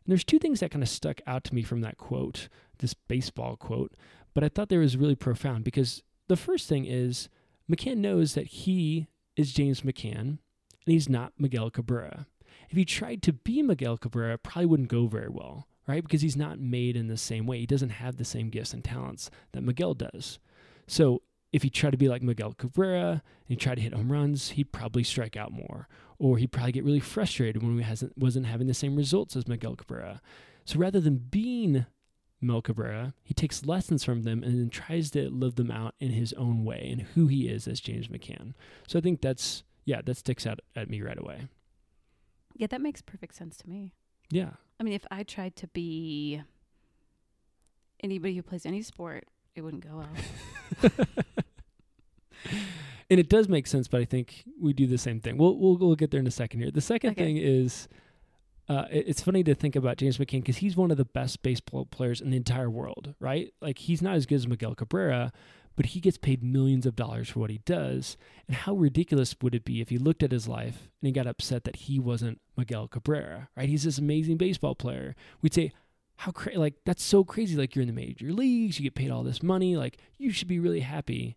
And 0.04 0.12
there's 0.12 0.25
two 0.25 0.38
things 0.38 0.61
that 0.61 0.70
kind 0.70 0.82
of 0.82 0.88
stuck 0.88 1.20
out 1.26 1.44
to 1.44 1.54
me 1.54 1.62
from 1.62 1.80
that 1.80 1.96
quote, 1.96 2.49
this 2.78 2.94
baseball 2.94 3.56
quote, 3.56 3.94
but 4.34 4.44
I 4.44 4.49
thought 4.49 4.68
they 4.68 4.76
was 4.76 4.96
really 4.96 5.14
profound 5.14 5.64
because 5.64 6.02
the 6.28 6.37
first 6.37 6.68
thing 6.68 6.84
is 6.84 7.28
McCann 7.70 7.99
knows 7.99 8.34
that 8.34 8.46
he 8.46 9.06
is 9.37 9.52
James 9.52 9.80
McCann 9.80 10.16
and 10.16 10.38
he's 10.84 11.08
not 11.08 11.32
Miguel 11.38 11.70
Cabrera. 11.70 12.26
If 12.68 12.76
he 12.76 12.84
tried 12.84 13.23
to 13.23 13.32
be 13.32 13.62
Miguel 13.62 13.96
Cabrera, 13.96 14.34
it 14.34 14.42
probably 14.42 14.66
wouldn't 14.66 14.88
go 14.88 15.06
very 15.06 15.28
well, 15.28 15.68
right? 15.87 16.02
Because 16.02 16.23
he's 16.23 16.37
not 16.37 16.58
made 16.58 16.96
in 16.96 17.08
the 17.08 17.16
same 17.16 17.46
way. 17.46 17.58
He 17.61 17.66
doesn't 17.66 17.90
have 17.90 18.16
the 18.16 18.25
same 18.25 18.50
gifts 18.50 18.75
and 18.75 18.84
talents 18.84 19.30
that 19.52 19.62
Miguel 19.62 19.94
does. 19.94 20.38
So 20.87 21.23
if 21.54 21.62
he 21.62 21.70
tried 21.70 21.92
to 21.92 21.96
be 21.96 22.08
like 22.08 22.20
Miguel 22.20 22.52
Cabrera 22.52 23.11
and 23.12 23.23
he 23.46 23.54
tried 23.54 23.76
to 23.76 23.80
hit 23.80 23.94
home 23.94 24.11
runs, 24.11 24.50
he'd 24.50 24.73
probably 24.73 25.04
strike 25.04 25.37
out 25.37 25.52
more, 25.52 25.87
or 26.18 26.37
he'd 26.37 26.50
probably 26.50 26.73
get 26.73 26.82
really 26.82 26.99
frustrated 26.99 27.62
when 27.62 27.78
he 27.78 27.84
hasn't 27.84 28.18
wasn't 28.18 28.46
having 28.46 28.66
the 28.66 28.75
same 28.75 28.96
results 28.96 29.37
as 29.37 29.46
Miguel 29.46 29.76
Cabrera. 29.76 30.20
So 30.64 30.80
rather 30.80 30.99
than 30.99 31.14
being 31.16 31.87
Miguel 32.40 32.61
Cabrera, 32.61 33.14
he 33.23 33.34
takes 33.34 33.64
lessons 33.64 34.02
from 34.02 34.25
them 34.25 34.42
and 34.42 34.58
then 34.58 34.68
tries 34.68 35.12
to 35.12 35.30
live 35.30 35.54
them 35.54 35.70
out 35.70 35.94
in 36.00 36.11
his 36.11 36.32
own 36.32 36.64
way 36.64 36.88
and 36.90 37.02
who 37.02 37.28
he 37.28 37.46
is 37.46 37.68
as 37.68 37.78
James 37.78 38.08
McCann. 38.08 38.54
So 38.88 38.99
I 38.99 39.02
think 39.02 39.20
that's 39.20 39.62
yeah, 39.84 40.02
that 40.04 40.16
sticks 40.16 40.49
out 40.49 40.58
at 40.75 40.90
me 40.90 41.02
right 41.02 41.18
away. 41.18 41.46
Yeah, 42.56 42.66
that 42.66 42.80
makes 42.80 43.00
perfect 43.00 43.37
sense 43.37 43.56
to 43.58 43.68
me. 43.68 43.92
Yeah. 44.28 44.50
I 44.80 44.82
mean, 44.82 44.94
if 44.94 45.06
I 45.08 45.23
tried 45.23 45.54
to 45.54 45.68
be 45.68 46.42
anybody 48.02 48.34
who 48.34 48.42
plays 48.42 48.66
any 48.66 48.82
sport, 48.82 49.28
it 49.54 49.62
wouldn't 49.62 49.87
go 49.87 50.04
well. 50.82 50.90
and 53.11 53.20
it 53.20 53.28
does 53.28 53.49
make 53.49 53.66
sense, 53.66 53.88
but 53.88 54.00
I 54.00 54.04
think 54.04 54.44
we 54.61 54.73
do 54.73 54.87
the 54.87 54.99
same 54.99 55.20
thing. 55.20 55.37
We'll 55.38 55.56
we'll, 55.58 55.76
we'll 55.76 55.96
get 55.96 56.11
there 56.11 56.20
in 56.20 56.26
a 56.26 56.30
second 56.32 56.61
here. 56.61 56.70
The 56.70 56.80
second 56.80 57.11
Okay. 57.12 57.25
thing 57.25 57.37
is, 57.38 57.88
uh, 58.68 58.87
it- 58.90 59.04
it's 59.08 59.23
funny 59.23 59.42
to 59.44 59.54
think 59.54 59.76
about 59.76 59.96
James 59.99 60.18
McCann 60.18 60.40
because 60.40 60.58
he's 60.58 60.76
one 60.76 60.90
of 60.90 60.96
the 60.96 61.04
best 61.04 61.42
baseball 61.42 61.87
players 61.87 62.20
in 62.20 62.30
the 62.30 62.37
entire 62.37 62.70
world, 62.70 63.14
right? 63.20 63.52
Like 63.61 63.78
he's 63.78 64.02
not 64.02 64.16
as 64.16 64.26
good 64.26 64.37
as 64.37 64.46
Miguel 64.49 64.75
Cabrera, 64.75 65.32
but 65.76 65.87
he 65.87 66.00
gets 66.00 66.16
paid 66.18 66.42
millions 66.42 66.87
of 66.87 66.94
dollars 66.96 67.28
for 67.30 67.40
what 67.40 67.50
he 67.50 67.58
does. 67.58 68.16
And 68.46 68.56
how 68.56 68.75
ridiculous 68.75 69.34
would 69.42 69.54
it 69.54 69.64
be 69.64 69.80
if 69.80 69.88
he 69.88 69.99
looked 69.99 70.23
at 70.23 70.30
his 70.32 70.46
life 70.49 70.88
and 71.02 71.06
he 71.08 71.12
got 71.12 71.26
upset 71.26 71.64
that 71.64 71.76
he 71.76 71.99
wasn't 71.99 72.40
Miguel 72.56 72.87
Cabrera, 72.88 73.49
right? 73.56 73.68
He's 73.68 73.82
this 73.84 73.99
amazing 73.99 74.37
baseball 74.37 74.75
player. 74.76 75.16
We'd 75.42 75.52
say, 75.54 75.73
how 76.16 76.33
crazy, 76.33 76.59
like, 76.59 76.75
that's 76.85 77.02
so 77.02 77.25
crazy. 77.25 77.56
Like, 77.56 77.75
you're 77.75 77.83
in 77.83 77.88
the 77.88 77.94
major 77.94 78.33
leagues, 78.33 78.78
you 78.78 78.85
get 78.85 78.94
paid 78.94 79.11
all 79.11 79.23
this 79.23 79.42
money, 79.42 79.76
like, 79.76 79.99
you 80.18 80.30
should 80.30 80.49
be 80.49 80.61
really 80.61 80.80
happy. 80.80 81.37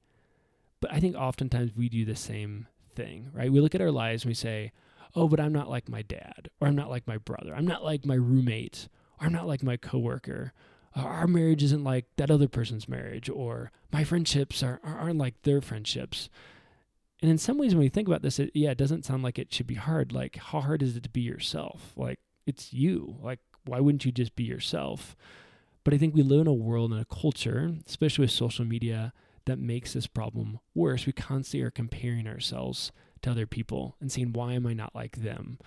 But 0.80 0.94
I 0.94 1.00
think 1.00 1.16
oftentimes 1.16 1.72
we 1.76 1.90
do 1.90 2.06
the 2.06 2.16
same 2.16 2.68
thing, 2.96 3.32
right? 3.34 3.52
We 3.52 3.60
look 3.60 3.76
at 3.76 3.82
our 3.82 3.92
lives 3.92 4.24
and 4.24 4.30
we 4.30 4.36
say, 4.36 4.72
oh, 5.16 5.28
but 5.28 5.40
I'm 5.40 5.54
not 5.54 5.70
like 5.70 5.90
my 5.90 6.04
dad, 6.04 6.50
or 6.62 6.68
I'm 6.68 6.76
not 6.76 6.90
like 6.90 7.08
my 7.08 7.18
brother, 7.18 7.56
I'm 7.56 7.66
not 7.68 7.84
like 7.84 8.06
my 8.06 8.16
roommate, 8.16 8.88
or 9.20 9.26
I'm 9.26 9.34
not 9.34 9.48
like 9.48 9.64
my 9.64 9.78
coworker. 9.78 10.54
Or 10.96 11.04
our 11.04 11.28
marriage 11.28 11.64
isn't 11.64 11.84
like 11.84 12.06
that 12.18 12.32
other 12.32 12.48
person's 12.48 12.88
marriage, 12.88 13.30
or 13.30 13.72
my 13.92 14.04
friendships 14.04 14.62
are, 14.64 14.80
are- 14.84 15.00
aren't 15.00 15.20
like 15.20 15.42
their 15.44 15.62
friendships. 15.62 16.30
And 17.22 17.32
in 17.32 17.40
some 17.40 17.58
ways, 17.58 17.74
when 17.74 17.84
we 17.84 17.90
think 17.90 18.08
about 18.08 18.22
this, 18.22 18.38
it, 18.38 18.52
yeah, 18.54 18.72
it 18.72 18.78
doesn't 18.78 19.06
sound 19.06 19.24
like 19.24 19.40
it 19.40 19.52
should 19.52 19.66
be 19.68 19.76
hard. 19.76 20.12
Like, 20.12 20.36
how 20.38 20.62
hard 20.62 20.84
is 20.84 20.96
it 20.96 21.04
to 21.04 21.10
be 21.10 21.22
yourself? 21.22 21.94
Like, 21.96 22.20
it's 22.46 22.74
you. 22.74 23.18
Like, 23.24 23.40
why 23.68 23.80
wouldn't 23.80 24.06
you 24.06 24.12
just 24.12 24.36
be 24.36 24.44
yourself? 24.44 25.16
But 25.84 25.94
I 25.94 25.98
think 25.98 26.16
we 26.16 26.24
live 26.24 26.42
in 26.42 26.48
a 26.48 26.54
world 26.54 26.92
and 26.92 27.00
a 27.00 27.06
culture, 27.06 27.74
especially 27.88 28.24
with 28.24 28.32
social 28.32 28.66
media, 28.66 29.14
that 29.46 29.60
makes 29.60 29.94
this 29.94 30.08
problem 30.08 30.60
worse. 30.76 31.06
We 31.06 31.14
constantly 31.14 31.66
are 31.66 31.72
comparing 31.72 32.28
ourselves 32.28 32.92
to 33.22 33.32
other 33.32 33.46
people 33.46 33.96
and 34.02 34.12
saying, 34.12 34.34
why 34.34 34.54
am 34.54 34.68
I 34.68 34.74
not 34.74 34.94
like 34.94 35.18
them? 35.18 35.60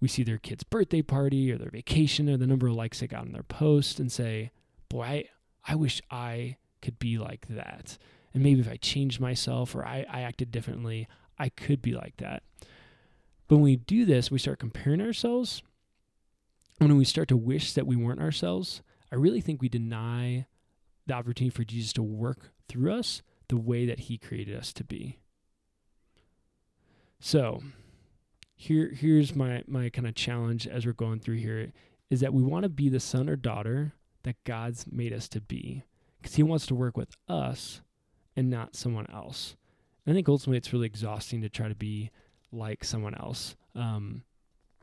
We 0.00 0.06
see 0.06 0.22
their 0.22 0.38
kid's 0.38 0.62
birthday 0.62 1.02
party 1.02 1.50
or 1.50 1.58
their 1.58 1.70
vacation 1.70 2.30
or 2.30 2.36
the 2.36 2.46
number 2.46 2.68
of 2.68 2.74
likes 2.74 3.00
they 3.00 3.08
got 3.08 3.22
on 3.22 3.32
their 3.32 3.42
post 3.42 3.98
and 3.98 4.12
say, 4.12 4.52
boy, 4.88 5.02
I, 5.02 5.24
I 5.66 5.74
wish 5.74 6.00
I 6.10 6.56
could 6.80 7.00
be 7.00 7.18
like 7.18 7.46
that. 7.48 7.98
And 8.32 8.42
maybe 8.42 8.60
if 8.60 8.68
I 8.68 8.76
changed 8.76 9.20
myself 9.20 9.74
or 9.74 9.84
I, 9.84 10.06
I 10.08 10.20
acted 10.20 10.52
differently, 10.52 11.08
I 11.38 11.48
could 11.48 11.82
be 11.82 11.94
like 11.94 12.16
that. 12.18 12.44
But 13.48 13.56
when 13.56 13.64
we 13.64 13.76
do 13.76 14.04
this, 14.04 14.30
we 14.30 14.38
start 14.38 14.60
comparing 14.60 15.00
ourselves. 15.00 15.62
When 16.78 16.96
we 16.96 17.04
start 17.04 17.28
to 17.28 17.36
wish 17.36 17.72
that 17.74 17.86
we 17.86 17.96
weren't 17.96 18.20
ourselves, 18.20 18.82
I 19.10 19.16
really 19.16 19.40
think 19.40 19.60
we 19.60 19.68
deny 19.68 20.46
the 21.06 21.14
opportunity 21.14 21.50
for 21.50 21.64
Jesus 21.64 21.92
to 21.94 22.02
work 22.02 22.52
through 22.68 22.92
us 22.92 23.22
the 23.48 23.56
way 23.56 23.86
that 23.86 24.00
he 24.00 24.18
created 24.18 24.56
us 24.56 24.72
to 24.74 24.84
be. 24.84 25.18
So, 27.20 27.62
here 28.54 28.92
here's 28.94 29.34
my 29.34 29.62
my 29.66 29.88
kind 29.88 30.06
of 30.06 30.14
challenge 30.14 30.66
as 30.66 30.86
we're 30.86 30.92
going 30.92 31.20
through 31.20 31.36
here 31.36 31.72
is 32.10 32.20
that 32.20 32.34
we 32.34 32.42
want 32.42 32.64
to 32.64 32.68
be 32.68 32.88
the 32.88 33.00
son 33.00 33.28
or 33.28 33.36
daughter 33.36 33.94
that 34.24 34.42
God's 34.44 34.86
made 34.90 35.12
us 35.12 35.28
to 35.30 35.40
be 35.40 35.84
cuz 36.22 36.34
he 36.34 36.42
wants 36.42 36.66
to 36.66 36.74
work 36.74 36.96
with 36.96 37.16
us 37.28 37.80
and 38.36 38.50
not 38.50 38.76
someone 38.76 39.06
else. 39.10 39.56
And 40.04 40.12
I 40.12 40.14
think 40.16 40.28
ultimately 40.28 40.58
it's 40.58 40.72
really 40.72 40.86
exhausting 40.86 41.40
to 41.42 41.48
try 41.48 41.68
to 41.68 41.74
be 41.74 42.10
like 42.52 42.84
someone 42.84 43.14
else. 43.14 43.56
Um 43.74 44.24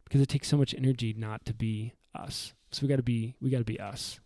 because 0.06 0.22
it 0.22 0.30
takes 0.30 0.48
so 0.48 0.58
much 0.58 0.74
energy 0.78 1.14
not 1.18 1.46
to 1.46 1.54
be 1.54 1.94
us. 2.14 2.54
So 2.72 2.84
we 2.84 2.88
got 2.88 2.98
to 2.98 3.04
be 3.04 3.36
we 3.42 3.50
got 3.50 3.60
to 3.60 3.66
be 3.66 3.80
us. 3.80 4.20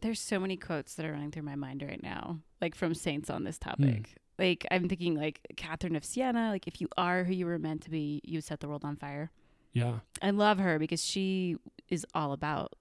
There's 0.00 0.20
so 0.20 0.38
many 0.38 0.56
quotes 0.56 0.94
that 0.94 1.06
are 1.06 1.12
running 1.12 1.30
through 1.30 1.44
my 1.44 1.54
mind 1.54 1.82
right 1.82 2.02
now, 2.02 2.40
like 2.60 2.74
from 2.74 2.94
saints 2.94 3.30
on 3.30 3.44
this 3.44 3.58
topic. 3.58 4.08
Hmm. 4.08 4.42
Like 4.42 4.66
I'm 4.70 4.88
thinking 4.88 5.14
like 5.14 5.40
Catherine 5.56 5.96
of 5.96 6.04
Siena, 6.04 6.50
like 6.50 6.66
if 6.66 6.80
you 6.80 6.88
are 6.96 7.24
who 7.24 7.32
you 7.32 7.46
were 7.46 7.58
meant 7.58 7.82
to 7.82 7.90
be, 7.90 8.20
you 8.24 8.40
set 8.40 8.60
the 8.60 8.68
world 8.68 8.84
on 8.84 8.96
fire. 8.96 9.30
Yeah. 9.72 10.00
I 10.20 10.30
love 10.30 10.58
her 10.58 10.78
because 10.78 11.04
she 11.04 11.56
is 11.88 12.06
all 12.14 12.32
about 12.32 12.74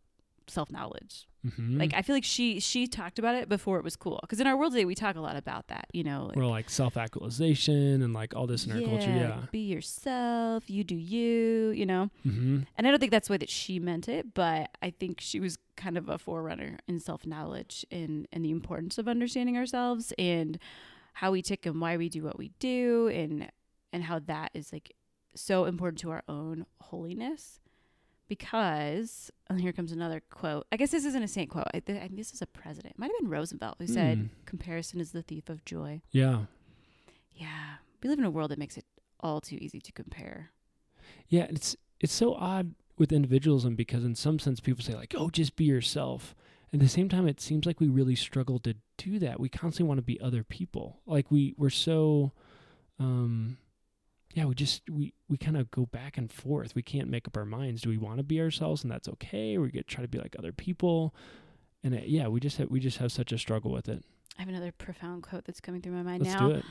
self 0.48 0.72
knowledge. 0.72 1.28
Mm-hmm. 1.46 1.78
Like 1.78 1.94
I 1.94 2.02
feel 2.02 2.16
like 2.16 2.24
she 2.24 2.60
she 2.60 2.88
talked 2.88 3.20
about 3.20 3.36
it 3.36 3.50
before 3.50 3.78
it 3.78 3.84
was 3.84 3.96
cool. 3.96 4.20
Because 4.22 4.40
in 4.40 4.48
our 4.48 4.56
world 4.56 4.72
today, 4.72 4.86
we 4.86 4.96
talk 4.96 5.16
a 5.16 5.22
lot 5.22 5.36
about 5.36 5.68
that. 5.68 5.88
You 5.94 6.04
know, 6.04 6.28
like, 6.28 6.38
Or 6.38 6.46
like 6.46 6.70
self 6.70 6.96
actualization 6.96 8.02
and 8.02 8.14
like 8.14 8.36
all 8.36 8.48
this 8.48 8.66
in 8.66 8.72
our 8.72 8.82
culture. 8.82 9.10
Yeah. 9.10 9.42
Be 9.52 9.60
yourself. 9.60 10.70
You 10.70 10.84
do 10.84 10.96
you. 10.96 11.72
You 11.72 11.86
know. 11.86 12.10
Mm-hmm. 12.26 12.62
And 12.78 12.88
I 12.88 12.90
don't 12.90 13.00
think 13.00 13.12
that's 13.12 13.28
the 13.28 13.34
way 13.34 13.38
that 13.38 13.50
she 13.50 13.80
meant 13.80 14.08
it, 14.08 14.34
but 14.34 14.70
I 14.82 14.92
think 14.92 15.20
she 15.20 15.40
was 15.40 15.58
kind 15.76 15.98
of 15.98 16.08
a 16.08 16.18
forerunner 16.18 16.80
in 16.88 17.00
self 17.00 17.26
knowledge 17.26 17.86
and 17.92 18.28
and 18.32 18.46
the 18.46 18.52
importance 18.52 18.98
of 18.98 19.08
understanding 19.08 19.58
ourselves 19.58 20.14
and 20.18 20.58
how 21.14 21.32
we 21.32 21.42
tick 21.42 21.66
and 21.66 21.80
why 21.82 21.98
we 21.98 22.10
do 22.10 22.24
what 22.24 22.38
we 22.38 22.50
do 22.60 23.08
and 23.10 23.52
and 23.92 24.04
how 24.04 24.20
that 24.20 24.52
is 24.54 24.72
like 24.72 24.96
so 25.36 25.66
important 25.66 26.00
to 26.00 26.12
our 26.12 26.24
own 26.28 26.66
holiness. 26.82 27.60
Because 28.38 29.32
and 29.50 29.62
here 29.62 29.72
comes 29.74 29.92
another 29.92 30.22
quote. 30.30 30.66
I 30.72 30.78
guess 30.78 30.92
this 30.92 31.06
isn't 31.06 31.22
a 31.24 31.28
saint 31.28 31.50
quote. 31.50 31.68
I, 31.74 31.80
th- 31.80 31.98
I 31.98 32.02
think 32.08 32.18
this 32.18 32.32
is 32.34 32.42
a 32.42 32.48
president. 32.48 32.96
It 32.96 33.00
might 33.00 33.12
have 33.12 33.20
been 33.20 33.30
Roosevelt 33.30 33.76
who 33.80 33.88
said, 33.88 34.18
Hmm. 34.18 34.26
"Comparison 34.46 35.00
is 35.00 35.12
the 35.12 35.22
thief 35.22 35.50
of 35.50 35.64
joy." 35.66 36.02
Yeah. 36.12 36.46
Yeah, 37.36 37.76
we 38.02 38.10
live 38.10 38.20
in 38.20 38.26
a 38.26 38.32
world 38.32 38.52
that 38.52 38.60
makes 38.60 38.78
it 38.78 38.86
all 39.20 39.42
too 39.42 39.58
easy 39.60 39.80
to 39.82 39.92
compare. 39.92 40.52
Yeah, 41.28 41.46
it's 41.50 41.76
it's 42.00 42.14
so 42.14 42.34
odd 42.36 42.74
with 42.98 43.12
individualism 43.12 43.76
because 43.76 44.04
in 44.04 44.16
some 44.16 44.40
sense 44.40 44.60
people 44.60 44.84
say 44.84 44.96
like, 44.96 45.14
"Oh, 45.18 45.30
just 45.30 45.56
be 45.56 45.66
yourself." 45.66 46.36
At 46.74 46.80
the 46.80 46.90
same 46.90 47.08
time, 47.08 47.28
it 47.28 47.40
seems 47.40 47.68
like 47.68 47.80
we 47.80 47.88
really 47.88 48.16
struggle 48.16 48.58
to 48.62 48.74
do 48.98 49.20
that. 49.20 49.40
We 49.40 49.48
constantly 49.48 49.88
want 49.88 50.00
to 50.00 50.04
be 50.04 50.20
other 50.20 50.44
people. 50.44 51.02
Like 51.06 51.30
we 51.30 51.54
we're 51.56 51.70
so, 51.70 52.32
um, 53.00 53.58
yeah, 54.34 54.46
we 54.46 54.56
just 54.56 54.82
we 54.90 55.14
we 55.30 55.38
kind 55.38 55.58
of 55.58 55.70
go 55.72 55.86
back 55.86 56.18
and 56.18 56.32
forth. 56.32 56.76
We 56.76 56.82
can't 56.82 57.10
make 57.10 57.28
up 57.28 57.38
our 57.38 57.46
minds. 57.46 57.82
Do 57.82 57.90
we 57.90 57.98
want 57.98 58.18
to 58.18 58.24
be 58.24 58.40
ourselves 58.42 58.84
and 58.84 58.92
that's 58.92 59.08
okay? 59.08 59.56
Or 59.58 59.62
we 59.62 59.72
get 59.72 59.88
try 59.88 60.02
to 60.02 60.08
be 60.08 60.18
like 60.18 60.36
other 60.38 60.52
people, 60.52 61.14
and 61.84 61.94
it, 61.94 62.08
yeah, 62.08 62.28
we 62.28 62.40
just 62.40 62.58
have, 62.58 62.70
we 62.70 62.80
just 62.80 62.98
have 62.98 63.12
such 63.12 63.32
a 63.32 63.38
struggle 63.38 63.72
with 63.72 63.88
it. 63.88 64.04
I 64.38 64.42
have 64.42 64.50
another 64.50 64.72
profound 64.72 65.24
quote 65.24 65.46
that's 65.46 65.60
coming 65.62 65.82
through 65.82 65.94
my 65.94 66.02
mind 66.02 66.24
Let's 66.24 66.40
now. 66.40 66.48
do 66.50 66.56
it. 66.56 66.66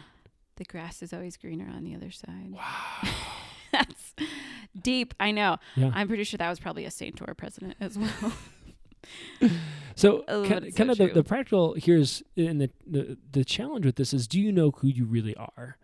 The 0.57 0.64
grass 0.64 1.02
is 1.02 1.12
always 1.12 1.37
greener 1.37 1.69
on 1.73 1.85
the 1.85 1.95
other 1.95 2.11
side. 2.11 2.50
Wow. 2.50 3.11
That's 3.73 4.14
deep. 4.78 5.14
I 5.19 5.31
know. 5.31 5.57
Yeah. 5.76 5.90
I'm 5.95 6.09
pretty 6.09 6.25
sure 6.25 6.37
that 6.37 6.50
was 6.50 6.61
probably 6.61 6.85
a 6.85 6.90
saint 6.90 7.23
or 7.23 7.31
a 7.31 7.35
president 7.35 7.76
as 7.81 7.97
well. 7.97 8.33
So, 9.95 10.25
Oh, 10.26 10.45
kind, 10.49 10.64
that's 10.64 10.75
kind 10.76 10.90
of 10.90 10.97
the, 10.97 11.09
the 11.09 11.23
practical 11.25 11.75
here's 11.75 12.23
in 12.35 12.59
the, 12.59 12.71
the 12.87 13.19
the 13.33 13.45
challenge 13.45 13.85
with 13.85 13.97
this 13.97 14.14
is 14.14 14.26
do 14.26 14.40
you 14.40 14.50
know 14.50 14.71
who 14.71 14.88
you 14.88 15.04
really 15.04 15.37
are, 15.37 15.76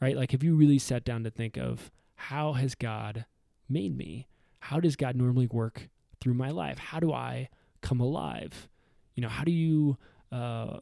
right? 0.00 0.16
Like, 0.16 0.32
have 0.32 0.42
you 0.42 0.54
really 0.54 0.78
sat 0.78 1.04
down 1.04 1.24
to 1.24 1.30
think 1.30 1.56
of 1.56 1.90
how 2.14 2.54
has 2.54 2.74
God 2.74 3.24
made 3.68 3.96
me? 3.96 4.26
How 4.60 4.80
does 4.80 4.96
God 4.96 5.16
normally 5.16 5.46
work 5.46 5.88
through 6.20 6.34
my 6.34 6.50
life? 6.50 6.78
How 6.78 7.00
do 7.00 7.12
I 7.12 7.48
come 7.80 8.00
alive? 8.00 8.68
You 9.14 9.22
know, 9.22 9.28
how 9.28 9.44
do 9.44 9.52
you 9.52 9.96
uh, 10.32 10.78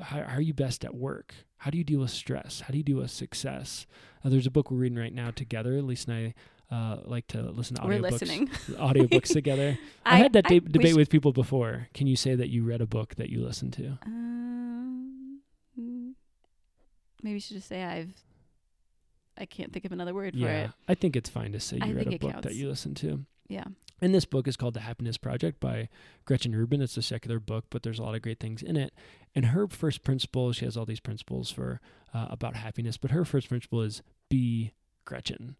how, 0.00 0.22
how 0.22 0.36
are 0.36 0.40
you 0.40 0.54
best 0.54 0.84
at 0.84 0.94
work? 0.94 1.34
How 1.58 1.70
do 1.70 1.78
you 1.78 1.84
deal 1.84 2.00
with 2.00 2.10
stress? 2.10 2.60
How 2.60 2.68
do 2.72 2.78
you 2.78 2.84
deal 2.84 2.98
with 2.98 3.10
success? 3.10 3.86
Uh, 4.24 4.28
there's 4.28 4.46
a 4.46 4.50
book 4.50 4.70
we're 4.70 4.78
reading 4.78 4.98
right 4.98 5.12
now 5.12 5.30
together. 5.30 5.82
Lisa 5.82 6.10
and 6.10 6.34
I 6.70 6.74
uh, 6.74 7.00
like 7.04 7.26
to 7.28 7.42
listen 7.42 7.76
to 7.76 7.86
We're 7.86 7.98
audiobooks 7.98 8.10
listening. 8.12 8.48
audiobooks 8.70 9.32
together. 9.32 9.78
I- 10.06 10.16
I've 10.16 10.22
had 10.22 10.32
that 10.34 10.46
I 10.46 10.48
de- 10.50 10.60
debate 10.60 10.96
with 10.96 11.10
people 11.10 11.32
before. 11.32 11.88
Can 11.94 12.06
you 12.06 12.16
say 12.16 12.34
that 12.34 12.48
you 12.48 12.62
read 12.64 12.80
a 12.80 12.86
book 12.86 13.14
that 13.16 13.28
you 13.30 13.40
listened 13.44 13.72
to? 13.74 13.98
Um, 14.06 15.40
maybe 17.22 17.34
you 17.34 17.40
should 17.40 17.56
just 17.56 17.68
say 17.68 17.82
I've. 17.84 18.12
I 19.38 19.46
can't 19.46 19.72
think 19.72 19.84
of 19.84 19.92
another 19.92 20.14
word 20.14 20.34
for 20.34 20.40
yeah, 20.40 20.64
it. 20.64 20.70
I 20.88 20.94
think 20.94 21.16
it's 21.16 21.30
fine 21.30 21.52
to 21.52 21.60
say 21.60 21.78
I 21.80 21.86
you 21.86 21.94
read 21.94 22.08
a 22.08 22.18
book 22.18 22.32
counts. 22.32 22.46
that 22.46 22.54
you 22.54 22.68
listen 22.68 22.94
to. 22.96 23.24
Yeah. 23.48 23.64
And 24.00 24.14
this 24.14 24.24
book 24.24 24.46
is 24.46 24.56
called 24.56 24.74
The 24.74 24.80
Happiness 24.80 25.16
Project 25.16 25.58
by 25.58 25.88
Gretchen 26.24 26.54
Rubin. 26.54 26.82
It's 26.82 26.96
a 26.96 27.02
secular 27.02 27.40
book, 27.40 27.64
but 27.70 27.82
there's 27.82 27.98
a 27.98 28.02
lot 28.02 28.14
of 28.14 28.22
great 28.22 28.38
things 28.38 28.62
in 28.62 28.76
it. 28.76 28.92
And 29.34 29.46
her 29.46 29.66
first 29.66 30.04
principle, 30.04 30.52
she 30.52 30.64
has 30.64 30.76
all 30.76 30.84
these 30.84 31.00
principles 31.00 31.50
for 31.50 31.80
uh, 32.14 32.26
about 32.30 32.56
happiness, 32.56 32.96
but 32.96 33.10
her 33.10 33.24
first 33.24 33.48
principle 33.48 33.82
is 33.82 34.02
be 34.28 34.72
Gretchen. 35.04 35.56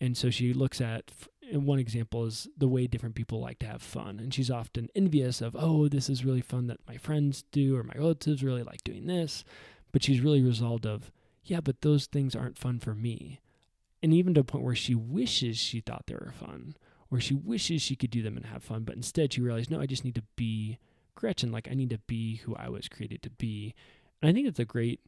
And 0.00 0.16
so 0.16 0.30
she 0.30 0.52
looks 0.52 0.80
at 0.80 1.10
and 1.50 1.66
one 1.66 1.78
example 1.78 2.24
is 2.24 2.48
the 2.56 2.68
way 2.68 2.86
different 2.86 3.14
people 3.14 3.40
like 3.40 3.58
to 3.60 3.66
have 3.66 3.82
fun. 3.82 4.18
And 4.18 4.32
she's 4.32 4.50
often 4.50 4.88
envious 4.94 5.40
of, 5.40 5.54
oh, 5.58 5.88
this 5.88 6.08
is 6.08 6.24
really 6.24 6.40
fun 6.40 6.66
that 6.68 6.80
my 6.88 6.96
friends 6.96 7.44
do, 7.52 7.76
or 7.76 7.82
my 7.82 7.94
relatives 7.96 8.42
really 8.42 8.62
like 8.62 8.82
doing 8.84 9.06
this. 9.06 9.44
But 9.92 10.02
she's 10.02 10.20
really 10.20 10.42
resolved 10.42 10.86
of, 10.86 11.12
yeah, 11.42 11.60
but 11.60 11.80
those 11.80 12.06
things 12.06 12.34
aren't 12.36 12.58
fun 12.58 12.78
for 12.78 12.94
me. 12.94 13.40
And 14.02 14.12
even 14.12 14.34
to 14.34 14.40
a 14.40 14.44
point 14.44 14.64
where 14.64 14.74
she 14.74 14.94
wishes 14.94 15.58
she 15.58 15.80
thought 15.80 16.04
they 16.06 16.14
were 16.14 16.34
fun, 16.38 16.76
or 17.10 17.20
she 17.20 17.34
wishes 17.34 17.82
she 17.82 17.96
could 17.96 18.10
do 18.10 18.22
them 18.22 18.36
and 18.36 18.46
have 18.46 18.64
fun, 18.64 18.84
but 18.84 18.96
instead 18.96 19.32
she 19.32 19.40
realized, 19.40 19.70
no, 19.70 19.80
I 19.80 19.86
just 19.86 20.04
need 20.04 20.14
to 20.14 20.24
be 20.36 20.78
Gretchen. 21.14 21.52
Like 21.52 21.68
I 21.70 21.74
need 21.74 21.90
to 21.90 21.98
be 21.98 22.36
who 22.36 22.54
I 22.56 22.68
was 22.68 22.88
created 22.88 23.22
to 23.22 23.30
be. 23.30 23.74
And 24.20 24.28
I 24.28 24.32
think 24.32 24.48
it's 24.48 24.58
a 24.58 24.64
great 24.64 25.00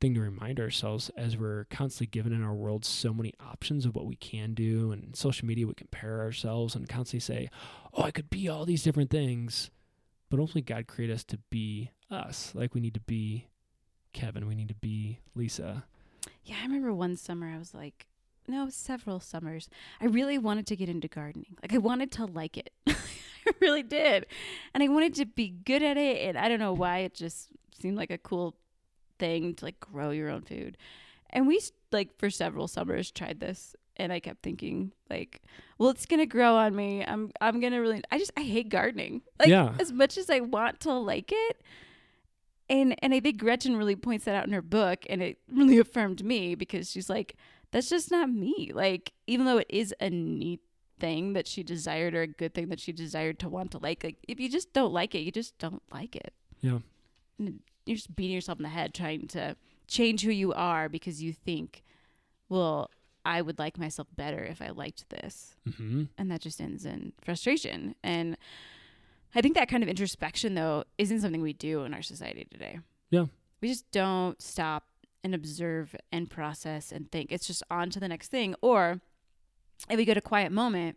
thing 0.00 0.14
to 0.14 0.20
remind 0.20 0.58
ourselves 0.58 1.10
as 1.16 1.36
we're 1.36 1.66
constantly 1.70 2.06
given 2.06 2.32
in 2.32 2.42
our 2.42 2.54
world 2.54 2.84
so 2.84 3.12
many 3.12 3.34
options 3.38 3.84
of 3.84 3.94
what 3.94 4.06
we 4.06 4.16
can 4.16 4.54
do. 4.54 4.92
And 4.92 5.14
social 5.14 5.46
media, 5.46 5.66
we 5.66 5.74
compare 5.74 6.20
ourselves 6.20 6.74
and 6.74 6.88
constantly 6.88 7.20
say, 7.20 7.50
oh, 7.92 8.04
I 8.04 8.10
could 8.10 8.30
be 8.30 8.48
all 8.48 8.64
these 8.64 8.82
different 8.82 9.10
things. 9.10 9.70
But 10.30 10.40
ultimately, 10.40 10.62
God 10.62 10.86
created 10.86 11.14
us 11.14 11.24
to 11.24 11.38
be 11.50 11.90
us. 12.10 12.52
Like 12.54 12.74
we 12.74 12.80
need 12.80 12.94
to 12.94 13.00
be 13.00 13.46
Kevin. 14.12 14.46
We 14.46 14.54
need 14.54 14.68
to 14.68 14.74
be 14.74 15.18
Lisa. 15.34 15.84
Yeah, 16.44 16.56
I 16.60 16.66
remember 16.66 16.92
one 16.92 17.16
summer 17.16 17.48
I 17.54 17.58
was 17.58 17.74
like, 17.74 18.06
no, 18.48 18.68
several 18.68 19.20
summers. 19.20 19.68
I 20.00 20.06
really 20.06 20.38
wanted 20.38 20.66
to 20.68 20.76
get 20.76 20.88
into 20.88 21.08
gardening. 21.08 21.56
Like 21.62 21.72
I 21.74 21.78
wanted 21.78 22.10
to 22.12 22.24
like 22.26 22.56
it. 22.56 22.70
I 22.88 23.52
really 23.60 23.82
did. 23.82 24.26
And 24.74 24.82
I 24.82 24.88
wanted 24.88 25.14
to 25.14 25.26
be 25.26 25.48
good 25.48 25.82
at 25.82 25.96
it 25.96 26.26
and 26.28 26.36
I 26.38 26.48
don't 26.48 26.58
know 26.58 26.72
why 26.72 26.98
it 27.00 27.14
just 27.14 27.48
seemed 27.80 27.96
like 27.96 28.10
a 28.10 28.18
cool 28.18 28.56
thing 29.18 29.54
to 29.54 29.64
like 29.64 29.78
grow 29.80 30.10
your 30.10 30.28
own 30.30 30.42
food. 30.42 30.76
And 31.30 31.46
we 31.46 31.60
like 31.92 32.16
for 32.18 32.28
several 32.30 32.66
summers 32.68 33.10
tried 33.10 33.38
this 33.40 33.76
and 33.96 34.12
I 34.12 34.18
kept 34.20 34.42
thinking 34.42 34.92
like, 35.08 35.42
well, 35.78 35.90
it's 35.90 36.06
going 36.06 36.20
to 36.20 36.26
grow 36.26 36.56
on 36.56 36.74
me. 36.74 37.04
I'm 37.04 37.30
I'm 37.40 37.60
going 37.60 37.72
to 37.72 37.78
really 37.78 38.02
I 38.10 38.18
just 38.18 38.32
I 38.36 38.40
hate 38.42 38.68
gardening. 38.68 39.22
Like 39.38 39.48
Yeah. 39.48 39.74
as 39.78 39.92
much 39.92 40.18
as 40.18 40.28
I 40.28 40.40
want 40.40 40.80
to 40.80 40.92
like 40.92 41.30
it, 41.32 41.62
and 42.70 42.94
and 43.02 43.12
I 43.12 43.20
think 43.20 43.36
Gretchen 43.38 43.76
really 43.76 43.96
points 43.96 44.24
that 44.24 44.34
out 44.34 44.46
in 44.46 44.52
her 44.54 44.62
book, 44.62 45.04
and 45.10 45.20
it 45.20 45.38
really 45.52 45.76
affirmed 45.78 46.24
me 46.24 46.54
because 46.54 46.90
she's 46.90 47.10
like, 47.10 47.36
that's 47.72 47.90
just 47.90 48.10
not 48.10 48.30
me. 48.30 48.70
Like 48.74 49.12
even 49.26 49.44
though 49.44 49.58
it 49.58 49.66
is 49.68 49.94
a 50.00 50.08
neat 50.08 50.60
thing 50.98 51.32
that 51.34 51.46
she 51.46 51.62
desired 51.62 52.14
or 52.14 52.22
a 52.22 52.26
good 52.26 52.54
thing 52.54 52.68
that 52.68 52.78
she 52.80 52.92
desired 52.92 53.38
to 53.40 53.48
want 53.48 53.70
to 53.72 53.78
like, 53.78 54.04
like 54.04 54.16
if 54.28 54.38
you 54.40 54.48
just 54.48 54.72
don't 54.72 54.92
like 54.92 55.14
it, 55.14 55.20
you 55.20 55.32
just 55.32 55.58
don't 55.58 55.82
like 55.92 56.14
it. 56.16 56.32
Yeah. 56.60 56.78
And 57.38 57.60
you're 57.86 57.96
just 57.96 58.14
beating 58.14 58.34
yourself 58.34 58.58
in 58.58 58.62
the 58.64 58.68
head 58.68 58.92
trying 58.94 59.26
to 59.28 59.56
change 59.88 60.22
who 60.22 60.30
you 60.30 60.52
are 60.52 60.88
because 60.90 61.22
you 61.22 61.32
think, 61.32 61.82
well, 62.50 62.90
I 63.24 63.40
would 63.40 63.58
like 63.58 63.78
myself 63.78 64.08
better 64.14 64.42
if 64.44 64.60
I 64.60 64.68
liked 64.70 65.08
this 65.10 65.56
Mm-hmm. 65.68 66.04
and 66.18 66.30
that 66.30 66.40
just 66.42 66.60
ends 66.60 66.84
in 66.84 67.12
frustration. 67.22 67.94
And 68.02 68.36
I 69.34 69.40
think 69.40 69.54
that 69.54 69.68
kind 69.68 69.82
of 69.82 69.88
introspection, 69.88 70.54
though, 70.54 70.84
isn't 70.98 71.20
something 71.20 71.40
we 71.42 71.52
do 71.52 71.84
in 71.84 71.94
our 71.94 72.02
society 72.02 72.46
today. 72.50 72.80
Yeah. 73.10 73.26
We 73.60 73.68
just 73.68 73.90
don't 73.92 74.40
stop 74.42 74.84
and 75.22 75.34
observe 75.34 75.94
and 76.10 76.28
process 76.30 76.90
and 76.92 77.10
think. 77.12 77.30
It's 77.30 77.46
just 77.46 77.62
on 77.70 77.90
to 77.90 78.00
the 78.00 78.08
next 78.08 78.28
thing. 78.28 78.54
Or 78.62 79.00
if 79.88 79.96
we 79.96 80.04
get 80.04 80.16
a 80.16 80.20
quiet 80.22 80.50
moment, 80.50 80.96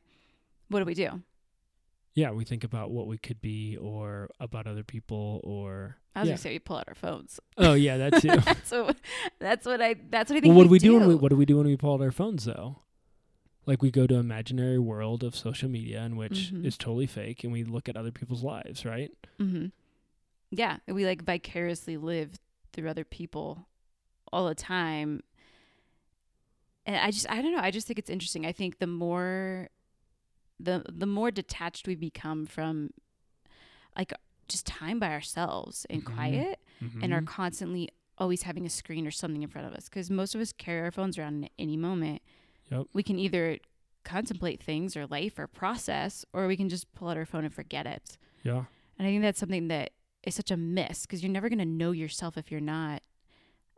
what 0.70 0.80
do 0.80 0.86
we 0.86 0.94
do? 0.94 1.22
Yeah, 2.16 2.32
we 2.32 2.46
think 2.46 2.64
about 2.64 2.92
what 2.92 3.08
we 3.08 3.18
could 3.18 3.42
be 3.42 3.76
or 3.76 4.30
about 4.40 4.68
other 4.68 4.84
people 4.84 5.42
or 5.44 5.98
I 6.16 6.20
was 6.22 6.28
Yeah. 6.28 6.34
gonna 6.34 6.38
say 6.38 6.50
we 6.52 6.60
pull 6.60 6.78
out 6.78 6.88
our 6.88 6.94
phones. 6.96 7.40
Oh 7.58 7.74
yeah, 7.74 7.98
that 7.98 8.22
too. 8.22 8.28
that's 8.46 8.72
what 8.72 8.98
that's 9.40 9.66
what 9.66 9.82
I 9.82 9.96
that's 10.12 10.30
what 10.30 10.38
I 10.38 10.42
think. 10.42 10.52
well, 10.52 10.58
what 10.58 10.64
do 10.66 10.70
we 10.70 10.78
do. 10.80 10.90
do 10.92 11.00
when 11.00 11.08
we 11.08 11.16
what 11.16 11.30
do 11.32 11.36
we 11.36 11.46
do 11.46 11.58
when 11.58 11.66
we 11.66 11.76
pull 11.76 11.96
out 11.96 12.02
our 12.02 12.12
phones 12.12 12.46
though? 12.46 12.80
Like 13.66 13.82
we 13.82 13.92
go 13.92 14.08
to 14.08 14.16
imaginary 14.16 14.78
world 14.80 15.24
of 15.24 15.36
social 15.36 15.70
media 15.70 16.04
in 16.04 16.16
which 16.18 16.52
Mhm. 16.52 16.66
is 16.66 16.78
totally 16.78 17.08
fake 17.08 17.44
and 17.44 17.54
we 17.54 17.64
look 17.64 17.88
at 17.88 17.96
other 17.96 18.12
people's 18.12 18.44
lives, 18.44 18.86
right? 18.86 19.12
hmm 19.38 19.68
Yeah, 20.52 20.78
we 20.88 21.06
like 21.06 21.24
vicariously 21.24 21.98
live 21.98 22.40
through 22.74 22.90
other 22.90 23.06
people 23.06 23.68
all 24.32 24.48
the 24.48 24.54
time. 24.56 25.22
And 26.86 26.96
I 26.98 27.12
just 27.12 27.30
I 27.30 27.42
don't 27.42 27.54
know, 27.54 27.62
I 27.62 27.72
just 27.72 27.88
think 27.88 27.98
it's 28.00 28.10
interesting. 28.10 28.46
I 28.46 28.52
think 28.52 28.80
the 28.80 28.88
more 28.88 29.70
the 30.60 30.84
the 30.90 31.06
more 31.08 31.32
detached 31.32 31.88
we 31.88 31.96
become 31.96 32.46
from 32.46 32.92
like 33.98 34.14
just 34.48 34.66
time 34.68 35.00
by 35.00 35.12
ourselves 35.12 35.86
and 35.90 36.04
Mhm. 36.06 36.14
quiet 36.14 36.60
and 37.02 37.14
are 37.14 37.22
Mhm. 37.22 37.28
constantly 37.28 37.90
always 38.18 38.44
having 38.44 38.66
a 38.66 38.70
screen 38.70 39.08
or 39.08 39.12
something 39.12 39.42
in 39.42 39.50
front 39.50 39.68
of 39.68 39.74
us 39.74 39.88
cuz 39.90 40.10
most 40.12 40.36
of 40.36 40.42
us 40.42 40.52
carry 40.54 40.82
our 40.82 40.92
phones 40.92 41.18
around 41.18 41.46
at 41.46 41.52
any 41.58 41.78
moment. 41.78 42.22
Yep. 42.72 42.88
We 42.94 43.04
can 43.04 43.20
either 43.20 43.58
contemplate 44.04 44.62
things 44.62 44.98
or 44.98 45.06
life 45.08 45.40
or 45.40 45.48
process 45.48 46.26
or 46.34 46.48
we 46.48 46.58
can 46.58 46.70
just 46.70 46.92
pull 46.94 47.08
out 47.10 47.18
our 47.18 47.26
phone 47.26 47.46
and 47.46 47.54
forget 47.54 47.86
it. 47.86 48.18
yeah. 48.44 48.64
And 49.00 49.08
I 49.08 49.12
think 49.12 49.24
that's 49.24 49.40
something 49.40 49.70
that 49.70 49.92
is 50.24 50.36
such 50.36 50.52
a 50.52 50.58
miss 50.58 51.02
because 51.02 51.24
you're 51.24 51.32
never 51.32 51.50
going 51.50 51.60
to 51.60 51.66
know 51.66 51.92
yourself 51.92 52.38
if 52.38 52.52
you're 52.52 52.62
not 52.62 53.02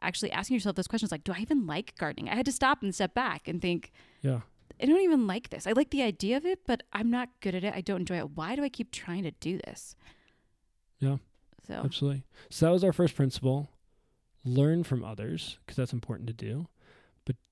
actually 0.02 0.32
asking 0.32 0.56
yourself 0.56 0.76
those 0.76 0.88
questions 0.88 1.12
like, 1.12 1.24
do 1.24 1.32
I 1.32 1.40
even 1.40 1.66
like 1.66 1.96
gardening? 1.98 2.30
I 2.30 2.36
had 2.36 2.46
to 2.46 2.52
stop 2.52 2.84
and 2.84 2.94
step 2.94 3.14
back 3.14 3.48
and 3.48 3.62
think, 3.62 3.92
Yeah. 4.22 4.42
I 4.82 4.86
don't 4.88 5.00
even 5.02 5.26
like 5.26 5.50
this. 5.52 5.66
I 5.68 5.72
like 5.72 5.92
the 5.92 6.02
idea 6.04 6.36
of 6.36 6.46
it, 6.46 6.60
but 6.68 6.84
I'm 6.92 7.10
not 7.10 7.30
good 7.40 7.56
at 7.56 7.64
it. 7.64 7.74
I 7.74 7.80
don't 7.80 8.02
enjoy 8.02 8.18
it. 8.18 8.32
Why 8.32 8.56
do 8.58 8.64
I 8.64 8.68
keep 8.70 8.92
trying 8.92 9.24
to 9.24 9.32
do 9.32 9.58
this? 9.66 9.96
Yeah. 11.00 11.18
So, 11.66 11.76
Absolutely. 11.76 12.26
So 12.50 12.66
that 12.66 12.72
was 12.74 12.84
our 12.84 12.92
first 12.94 13.16
principle. 13.16 13.70
Learn 14.44 14.84
from 14.84 15.04
others 15.04 15.58
because 15.66 15.78
that's 15.78 15.94
important 15.94 16.28
to 16.28 16.34
do, 16.34 16.68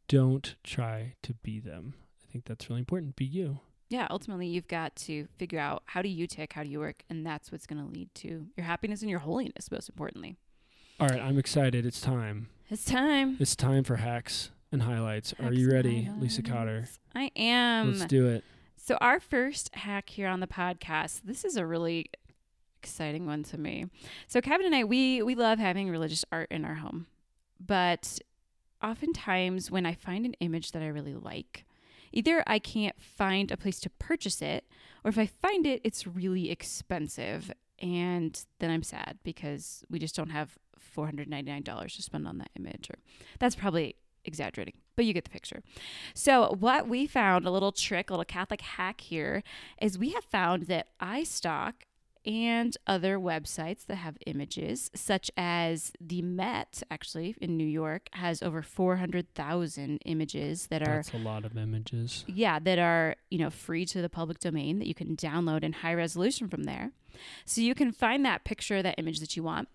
don't 0.08 0.56
try 0.64 1.16
to 1.24 1.34
be 1.36 1.60
them. 1.60 1.94
I 2.28 2.32
think 2.32 2.46
that's 2.46 2.70
really 2.70 2.80
important. 2.80 3.16
Be 3.16 3.26
you. 3.26 3.60
yeah, 3.90 4.08
ultimately, 4.10 4.48
you've 4.48 4.68
got 4.68 4.96
to 4.98 5.28
figure 5.38 5.60
out 5.60 5.84
how 5.86 6.02
do 6.02 6.10
you 6.10 6.26
tick, 6.28 6.54
how 6.54 6.64
do 6.64 6.70
you 6.70 6.80
work, 6.80 7.04
and 7.10 7.26
that's 7.26 7.52
what's 7.52 7.68
going 7.68 7.84
to 7.84 7.92
lead 7.92 8.14
to 8.16 8.48
your 8.58 8.66
happiness 8.66 9.02
and 9.02 9.10
your 9.10 9.20
holiness, 9.20 9.70
most 9.72 9.88
importantly. 9.90 10.36
All 11.00 11.08
right, 11.08 11.22
I'm 11.22 11.38
excited. 11.38 11.86
It's 11.86 12.02
time. 12.02 12.48
It's 12.70 12.86
time. 12.86 13.38
It's 13.40 13.56
time 13.56 13.84
for 13.84 13.98
hacks 13.98 14.50
and 14.72 14.84
highlights. 14.84 15.34
Are 15.44 15.54
you 15.54 15.72
ready, 15.72 16.10
Lisa 16.20 16.42
Cotter? 16.42 16.88
I 17.14 17.30
am. 17.36 17.94
Let's 17.94 18.06
do 18.06 18.28
it. 18.28 18.44
So, 18.78 18.98
our 19.00 19.20
first 19.20 19.74
hack 19.76 20.10
here 20.10 20.28
on 20.28 20.40
the 20.40 20.48
podcast, 20.48 21.22
this 21.24 21.44
is 21.46 21.56
a 21.56 21.66
really 21.66 22.08
exciting 22.82 23.26
one 23.26 23.44
to 23.44 23.58
me. 23.58 23.86
So, 24.28 24.42
Kevin 24.42 24.66
and 24.66 24.76
I, 24.76 24.84
we 24.86 25.22
we 25.22 25.36
love 25.36 25.60
having 25.60 25.90
religious 25.90 26.26
art 26.32 26.50
in 26.52 26.66
our 26.66 26.76
home, 26.76 27.06
but 27.66 28.20
oftentimes 28.84 29.72
when 29.72 29.86
I 29.86 29.94
find 29.94 30.26
an 30.26 30.34
image 30.40 30.72
that 30.72 30.82
I 30.82 30.88
really 30.88 31.16
like, 31.16 31.66
either 32.12 32.44
I 32.46 32.60
can't 32.60 33.00
find 33.02 33.52
a 33.52 33.58
place 33.58 33.80
to 33.82 33.90
purchase 33.90 34.42
it, 34.42 34.66
or 35.04 35.10
if 35.10 35.18
I 35.18 35.26
find 35.26 35.66
it, 35.66 35.82
it's 35.84 36.06
really 36.06 36.52
expensive, 36.52 37.52
and 37.80 38.40
then 38.60 38.70
I'm 38.70 38.84
sad 38.84 39.18
because 39.24 39.84
we 39.90 40.00
just 40.00 40.16
don't 40.16 40.30
have 40.30 40.58
four 40.78 41.06
hundred 41.06 41.30
ninety 41.30 41.52
nine 41.52 41.64
dollars 41.64 41.96
to 41.96 42.02
spend 42.02 42.28
on 42.28 42.38
that 42.38 42.52
image. 42.58 42.90
Or 42.90 43.00
that's 43.40 43.56
probably 43.56 43.96
exaggerating, 44.26 44.76
but 44.96 45.06
you 45.06 45.14
get 45.14 45.24
the 45.24 45.30
picture. 45.30 45.64
So, 46.14 46.56
what 46.60 46.88
we 46.88 47.08
found, 47.08 47.46
a 47.46 47.52
little 47.52 47.72
trick, 47.72 48.10
a 48.10 48.14
little 48.14 48.26
Catholic 48.26 48.62
hack 48.62 49.02
here, 49.02 49.44
is 49.82 49.98
we 49.98 50.12
have 50.12 50.24
found 50.24 50.64
that 50.64 50.88
iStock 51.02 51.74
and 52.26 52.76
other 52.88 53.18
websites 53.20 53.86
that 53.88 53.96
have 53.98 54.18
images, 54.26 54.90
such 54.96 55.30
as 55.36 55.92
the 56.00 56.22
Met, 56.22 56.82
actually 56.90 57.36
in 57.42 57.58
New 57.58 57.66
York, 57.68 58.08
has 58.14 58.42
over 58.42 58.62
400,000 58.62 60.00
images 60.06 60.68
that 60.68 60.82
are. 60.82 60.96
That's 60.98 61.14
a 61.14 61.18
lot 61.18 61.46
of 61.46 61.58
images. 61.58 62.24
Yeah, 62.28 62.60
that 62.60 62.80
are, 62.80 63.16
you 63.30 63.38
know, 63.40 63.50
free 63.50 63.86
to 63.88 64.02
the 64.02 64.10
public 64.10 64.40
domain 64.40 64.80
that 64.80 64.88
you 64.88 64.94
can 64.96 65.16
download 65.18 65.64
in 65.64 65.74
high 65.74 65.94
resolution 65.94 66.48
from 66.48 66.64
there. 66.64 66.92
So 67.46 67.62
you 67.62 67.76
can 67.76 67.92
find 67.92 68.26
that 68.26 68.44
picture, 68.44 68.82
that 68.82 68.96
image 68.98 69.20
that 69.20 69.36
you 69.36 69.44
want, 69.44 69.68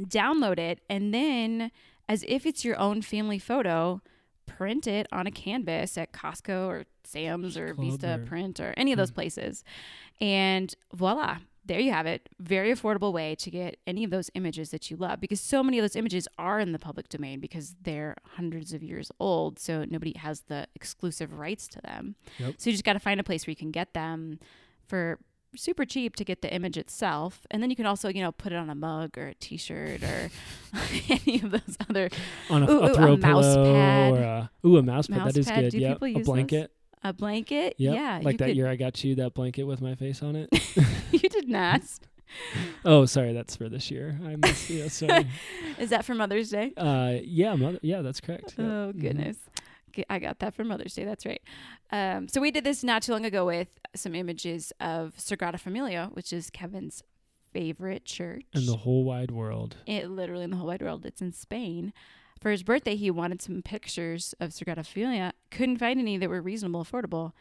download 0.00 0.58
it, 0.58 0.80
and 0.90 1.12
then 1.14 1.70
as 2.08 2.24
if 2.28 2.44
it's 2.46 2.64
your 2.64 2.78
own 2.78 3.00
family 3.02 3.38
photo, 3.38 4.02
print 4.46 4.86
it 4.86 5.06
on 5.10 5.26
a 5.26 5.30
canvas 5.30 5.96
at 5.96 6.12
Costco 6.12 6.66
or 6.66 6.84
Sam's 7.04 7.56
or 7.56 7.74
Club 7.74 7.86
Vista 7.86 8.14
or- 8.20 8.26
Print 8.26 8.60
or 8.60 8.74
any 8.76 8.92
of 8.92 8.98
those 8.98 9.08
Hmm. 9.08 9.14
places. 9.14 9.64
And 10.20 10.74
voila, 10.92 11.38
there 11.66 11.80
you 11.80 11.92
have 11.92 12.06
it. 12.06 12.28
Very 12.38 12.70
affordable 12.72 13.12
way 13.12 13.34
to 13.36 13.50
get 13.50 13.78
any 13.86 14.04
of 14.04 14.10
those 14.10 14.30
images 14.34 14.70
that 14.70 14.90
you 14.90 14.96
love 14.96 15.20
because 15.20 15.40
so 15.40 15.62
many 15.62 15.78
of 15.78 15.82
those 15.82 15.96
images 15.96 16.28
are 16.38 16.60
in 16.60 16.72
the 16.72 16.78
public 16.78 17.08
domain 17.08 17.40
because 17.40 17.74
they're 17.82 18.16
hundreds 18.36 18.72
of 18.72 18.82
years 18.82 19.10
old. 19.18 19.58
So 19.58 19.84
nobody 19.88 20.12
has 20.18 20.42
the 20.42 20.66
exclusive 20.74 21.32
rights 21.32 21.66
to 21.68 21.80
them. 21.80 22.16
Yep. 22.38 22.54
So 22.58 22.70
you 22.70 22.74
just 22.74 22.84
got 22.84 22.92
to 22.94 23.00
find 23.00 23.18
a 23.18 23.24
place 23.24 23.46
where 23.46 23.52
you 23.52 23.56
can 23.56 23.70
get 23.70 23.94
them 23.94 24.38
for 24.86 25.18
super 25.56 25.84
cheap 25.84 26.16
to 26.16 26.24
get 26.24 26.42
the 26.42 26.52
image 26.52 26.76
itself 26.76 27.46
and 27.48 27.62
then 27.62 27.70
you 27.70 27.76
can 27.76 27.86
also 27.86 28.08
you 28.08 28.20
know 28.20 28.32
put 28.32 28.50
it 28.52 28.56
on 28.56 28.68
a 28.68 28.74
mug 28.74 29.16
or 29.16 29.28
a 29.28 29.34
t-shirt 29.34 30.02
or 30.02 30.28
any 31.08 31.40
of 31.40 31.52
those 31.52 31.76
other 31.88 32.10
On 32.50 32.64
a, 32.64 32.68
Ooh, 32.68 32.80
a 32.80 32.90
ooh, 32.90 32.94
throw 32.94 33.12
a 33.12 33.16
mouse 33.16 33.54
pillow 33.54 33.72
pad. 33.72 34.12
or 34.14 34.22
a, 34.22 34.50
ooh, 34.66 34.76
a 34.78 34.82
mouse 34.82 35.06
pad. 35.06 35.18
Mouse 35.18 35.34
that 35.34 35.38
is 35.38 35.46
pad. 35.46 35.70
good. 35.70 35.72
People 35.72 36.08
A 36.08 36.24
blanket 36.24 36.60
those? 36.72 36.83
A 37.04 37.12
blanket 37.12 37.74
Yep. 37.78 37.94
yeah 37.94 38.20
like 38.22 38.38
that 38.38 38.46
could- 38.48 38.56
year 38.56 38.68
I 38.68 38.76
got 38.76 39.02
you 39.04 39.14
that 39.16 39.34
blanket 39.34 39.64
with 39.64 39.80
my 39.80 39.94
face 39.94 40.22
on 40.22 40.36
it. 40.36 40.48
you 41.12 41.18
did 41.28 41.48
not 41.48 41.76
ask. 41.82 42.02
oh, 42.84 43.04
sorry, 43.04 43.32
that's 43.32 43.54
for 43.54 43.68
this 43.68 43.90
year. 43.90 44.18
I 44.24 44.36
missed. 44.36 44.68
Yeah, 44.70 44.88
sorry. 45.00 45.28
is 45.78 45.90
that 45.90 46.04
for 46.04 46.14
mother's 46.14 46.50
day 46.50 46.72
Uh, 46.76 47.18
yeah, 47.22 47.54
mother. 47.54 47.78
Yeah, 47.82 48.02
that's 48.02 48.20
correct. 48.20 48.54
Yep. 48.58 48.66
Oh 48.66 48.92
Mhm. 48.92 49.00
goodness. 49.00 49.36
G- 49.92 50.04
I 50.10 50.18
got 50.18 50.40
that 50.40 50.54
for 50.54 50.64
Mother's 50.64 50.92
Day. 50.94 51.04
That's 51.04 51.24
right. 51.24 51.40
Um, 51.92 52.26
so 52.26 52.40
we 52.40 52.50
did 52.50 52.64
this 52.64 52.82
not 52.82 53.02
too 53.04 53.12
long 53.12 53.24
ago 53.24 53.46
with 53.46 53.68
some 53.94 54.16
images 54.16 54.72
of 54.80 55.14
Sagrada 55.16 55.60
Familia, 55.60 56.10
which 56.14 56.32
is 56.32 56.50
Kevin's 56.50 57.04
favorite 57.52 58.04
church. 58.04 58.42
In 58.54 58.66
the 58.66 58.78
whole 58.78 59.04
wide 59.04 59.30
world. 59.30 59.76
it 59.86 60.10
literally 60.10 60.42
in 60.42 60.50
the 60.50 60.56
whole 60.56 60.66
wide 60.66 60.82
world. 60.82 61.06
It's 61.06 61.20
in 61.20 61.30
Spain. 61.32 61.92
For 62.40 62.50
his 62.50 62.62
birthday, 62.62 62.96
he 62.96 63.10
wanted 63.10 63.40
some 63.40 63.62
pictures 63.62 64.34
of 64.40 64.50
Sagrada 64.50 64.84
Familia. 64.86 65.32
Couldn't 65.50 65.78
find 65.78 65.98
any 65.98 66.18
that 66.18 66.28
were 66.28 66.42
reasonable, 66.42 66.84
affordable. 66.84 67.32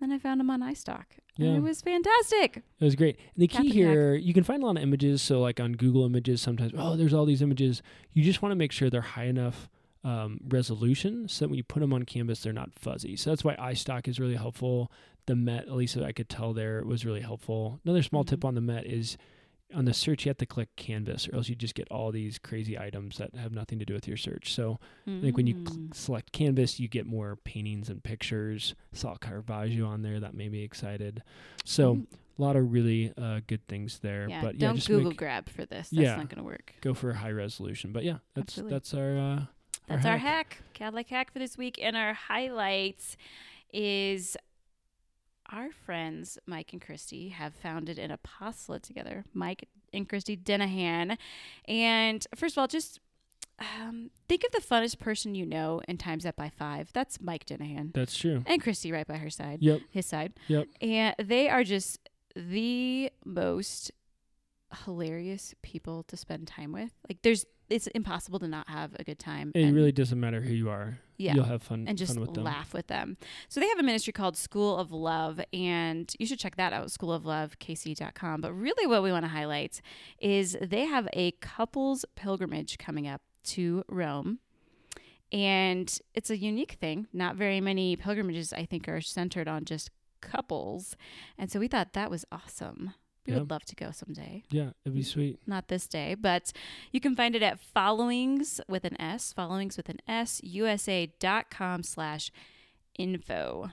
Then 0.00 0.12
I 0.12 0.18
found 0.18 0.40
them 0.40 0.50
on 0.50 0.60
iStock. 0.60 1.04
And 1.38 1.56
it 1.56 1.62
was 1.62 1.80
fantastic. 1.80 2.56
It 2.80 2.84
was 2.84 2.94
great. 2.96 3.16
And 3.34 3.42
the 3.42 3.48
key 3.48 3.70
here, 3.70 4.14
you 4.14 4.34
can 4.34 4.44
find 4.44 4.62
a 4.62 4.66
lot 4.66 4.76
of 4.76 4.82
images. 4.82 5.22
So, 5.22 5.40
like 5.40 5.60
on 5.60 5.72
Google 5.72 6.04
Images, 6.04 6.42
sometimes, 6.42 6.72
oh, 6.76 6.96
there's 6.96 7.14
all 7.14 7.24
these 7.24 7.40
images. 7.42 7.82
You 8.12 8.22
just 8.22 8.42
want 8.42 8.50
to 8.52 8.56
make 8.56 8.72
sure 8.72 8.90
they're 8.90 9.00
high 9.00 9.24
enough 9.26 9.68
um, 10.04 10.40
resolution 10.48 11.28
so 11.28 11.44
that 11.44 11.48
when 11.50 11.56
you 11.56 11.62
put 11.64 11.80
them 11.80 11.92
on 11.92 12.02
canvas, 12.04 12.40
they're 12.42 12.52
not 12.52 12.74
fuzzy. 12.74 13.16
So, 13.16 13.30
that's 13.30 13.44
why 13.44 13.54
iStock 13.56 14.08
is 14.08 14.18
really 14.20 14.34
helpful. 14.36 14.90
The 15.26 15.36
Met, 15.36 15.62
at 15.68 15.72
least 15.72 15.96
I 15.96 16.12
could 16.12 16.28
tell 16.28 16.52
there, 16.52 16.84
was 16.84 17.06
really 17.06 17.20
helpful. 17.20 17.80
Another 17.84 18.02
small 18.02 18.24
Mhm. 18.24 18.28
tip 18.28 18.44
on 18.44 18.54
the 18.56 18.60
Met 18.60 18.86
is 18.86 19.16
on 19.74 19.84
the 19.84 19.94
search 19.94 20.24
you 20.24 20.30
have 20.30 20.36
to 20.38 20.46
click 20.46 20.68
canvas 20.76 21.28
or 21.28 21.36
else 21.36 21.48
you 21.48 21.54
just 21.54 21.74
get 21.74 21.88
all 21.90 22.10
these 22.12 22.38
crazy 22.38 22.78
items 22.78 23.18
that 23.18 23.34
have 23.34 23.52
nothing 23.52 23.78
to 23.78 23.84
do 23.84 23.94
with 23.94 24.06
your 24.08 24.16
search 24.16 24.52
so 24.54 24.78
i 25.06 25.20
think 25.20 25.36
when 25.36 25.46
you 25.46 25.54
cl- 25.66 25.78
Mm. 25.78 25.94
select 25.94 26.32
canvas 26.32 26.78
you 26.80 26.88
get 26.88 27.06
more 27.06 27.36
paintings 27.44 27.88
and 27.88 28.02
pictures 28.04 28.74
saw 28.92 29.14
caravaggio 29.16 29.86
on 29.86 30.02
there 30.02 30.20
that 30.20 30.34
made 30.34 30.52
me 30.52 30.62
excited 30.62 31.22
so 31.64 31.96
Mm. 31.96 32.06
a 32.38 32.42
lot 32.42 32.56
of 32.56 32.72
really 32.72 33.12
uh, 33.16 33.40
good 33.46 33.66
things 33.68 33.98
there 34.00 34.26
yeah, 34.28 34.40
but 34.42 34.54
yeah 34.56 34.68
don't 34.68 34.76
just 34.76 34.88
Google 34.88 35.10
make, 35.10 35.18
grab 35.18 35.48
for 35.48 35.64
this. 35.66 35.90
That's 35.90 36.02
Yeah. 36.02 36.16
not 36.16 36.28
going 36.28 36.38
to 36.38 36.44
work. 36.44 36.74
go 36.80 36.94
for 36.94 37.10
a 37.10 37.16
high 37.16 37.30
resolution 37.30 37.92
but 37.92 38.04
yeah 38.04 38.18
that's 38.34 38.58
Absolutely. 38.58 38.70
that's 38.74 38.94
our 38.94 39.18
uh 39.18 39.44
That's 39.88 40.06
our 40.06 40.16
hack, 40.18 40.58
Catholic 40.74 41.08
hack 41.08 41.32
for 41.32 41.38
this 41.40 41.58
week. 41.58 41.78
And 41.82 41.96
our 41.96 42.14
highlights 42.14 43.16
is 43.72 44.36
our 45.52 45.70
friends 45.70 46.38
Mike 46.46 46.72
and 46.72 46.80
Christy 46.80 47.28
have 47.28 47.54
founded 47.54 47.98
an 47.98 48.10
apostolate 48.10 48.82
together. 48.82 49.24
Mike 49.34 49.68
and 49.92 50.08
Christy 50.08 50.36
Denahan. 50.36 51.18
And 51.68 52.26
first 52.34 52.54
of 52.54 52.60
all, 52.60 52.66
just 52.66 53.00
um, 53.58 54.10
think 54.28 54.44
of 54.44 54.52
the 54.52 54.66
funnest 54.66 54.98
person 54.98 55.34
you 55.34 55.46
know 55.46 55.80
and 55.86 56.00
times 56.00 56.24
that 56.24 56.36
by 56.36 56.48
five. 56.48 56.90
That's 56.92 57.20
Mike 57.20 57.46
Denahan. 57.46 57.92
that's 57.92 58.16
true 58.16 58.42
And 58.46 58.62
Christy 58.62 58.90
right 58.90 59.06
by 59.06 59.18
her 59.18 59.30
side, 59.30 59.58
yep 59.60 59.80
his 59.90 60.06
side. 60.06 60.32
Yep. 60.48 60.68
And 60.80 61.14
they 61.22 61.48
are 61.48 61.62
just 61.62 62.08
the 62.34 63.10
most 63.24 63.92
hilarious 64.84 65.54
people 65.62 66.02
to 66.04 66.16
spend 66.16 66.48
time 66.48 66.72
with. 66.72 66.90
Like 67.08 67.18
there's 67.22 67.44
it's 67.72 67.86
impossible 67.88 68.38
to 68.38 68.48
not 68.48 68.68
have 68.68 68.94
a 68.98 69.04
good 69.04 69.18
time. 69.18 69.52
it 69.54 69.72
really 69.72 69.92
doesn't 69.92 70.20
matter 70.20 70.40
who 70.40 70.52
you 70.52 70.68
are 70.70 70.98
yeah 71.18 71.34
you'll 71.34 71.44
have 71.44 71.62
fun 71.62 71.84
and 71.88 71.96
just 71.96 72.14
fun 72.14 72.20
with 72.20 72.34
them 72.34 72.44
laugh 72.44 72.74
with 72.74 72.86
them. 72.88 73.16
So 73.48 73.60
they 73.60 73.68
have 73.68 73.78
a 73.78 73.82
ministry 73.82 74.12
called 74.12 74.36
School 74.36 74.76
of 74.76 74.92
Love, 74.92 75.40
and 75.52 76.12
you 76.18 76.26
should 76.26 76.38
check 76.38 76.56
that 76.56 76.72
out, 76.72 76.88
schooloflovekc.com. 76.88 78.40
But 78.40 78.52
really, 78.52 78.86
what 78.86 79.02
we 79.02 79.12
want 79.12 79.24
to 79.24 79.28
highlight 79.28 79.80
is 80.18 80.56
they 80.60 80.84
have 80.86 81.08
a 81.12 81.32
couples 81.32 82.04
pilgrimage 82.16 82.78
coming 82.78 83.06
up 83.06 83.22
to 83.44 83.84
Rome. 83.88 84.38
And 85.30 85.98
it's 86.14 86.30
a 86.30 86.36
unique 86.36 86.72
thing. 86.72 87.06
Not 87.12 87.36
very 87.36 87.60
many 87.60 87.96
pilgrimages, 87.96 88.52
I 88.52 88.66
think, 88.66 88.88
are 88.88 89.00
centered 89.00 89.48
on 89.48 89.64
just 89.64 89.90
couples. 90.20 90.96
And 91.38 91.50
so 91.50 91.58
we 91.58 91.68
thought 91.68 91.94
that 91.94 92.10
was 92.10 92.24
awesome. 92.30 92.92
We 93.26 93.32
Yeah. 93.32 93.38
would 93.40 93.50
love 93.50 93.64
to 93.66 93.76
go 93.76 93.92
someday 93.92 94.42
yeah 94.50 94.70
it'd 94.84 94.94
be 94.96 95.02
sweet 95.04 95.38
not 95.46 95.68
this 95.68 95.86
day, 95.86 96.14
but 96.14 96.52
you 96.90 97.00
can 97.00 97.14
find 97.14 97.34
it 97.36 97.42
at 97.42 97.60
followings 97.60 98.60
with 98.68 98.84
an 98.84 99.00
S, 99.00 99.32
followings 99.32 99.76
with 99.76 99.88
an 99.88 99.98
S, 100.08 100.40
USA.com 100.42 101.82
slash 101.82 102.30
info. 102.98 103.70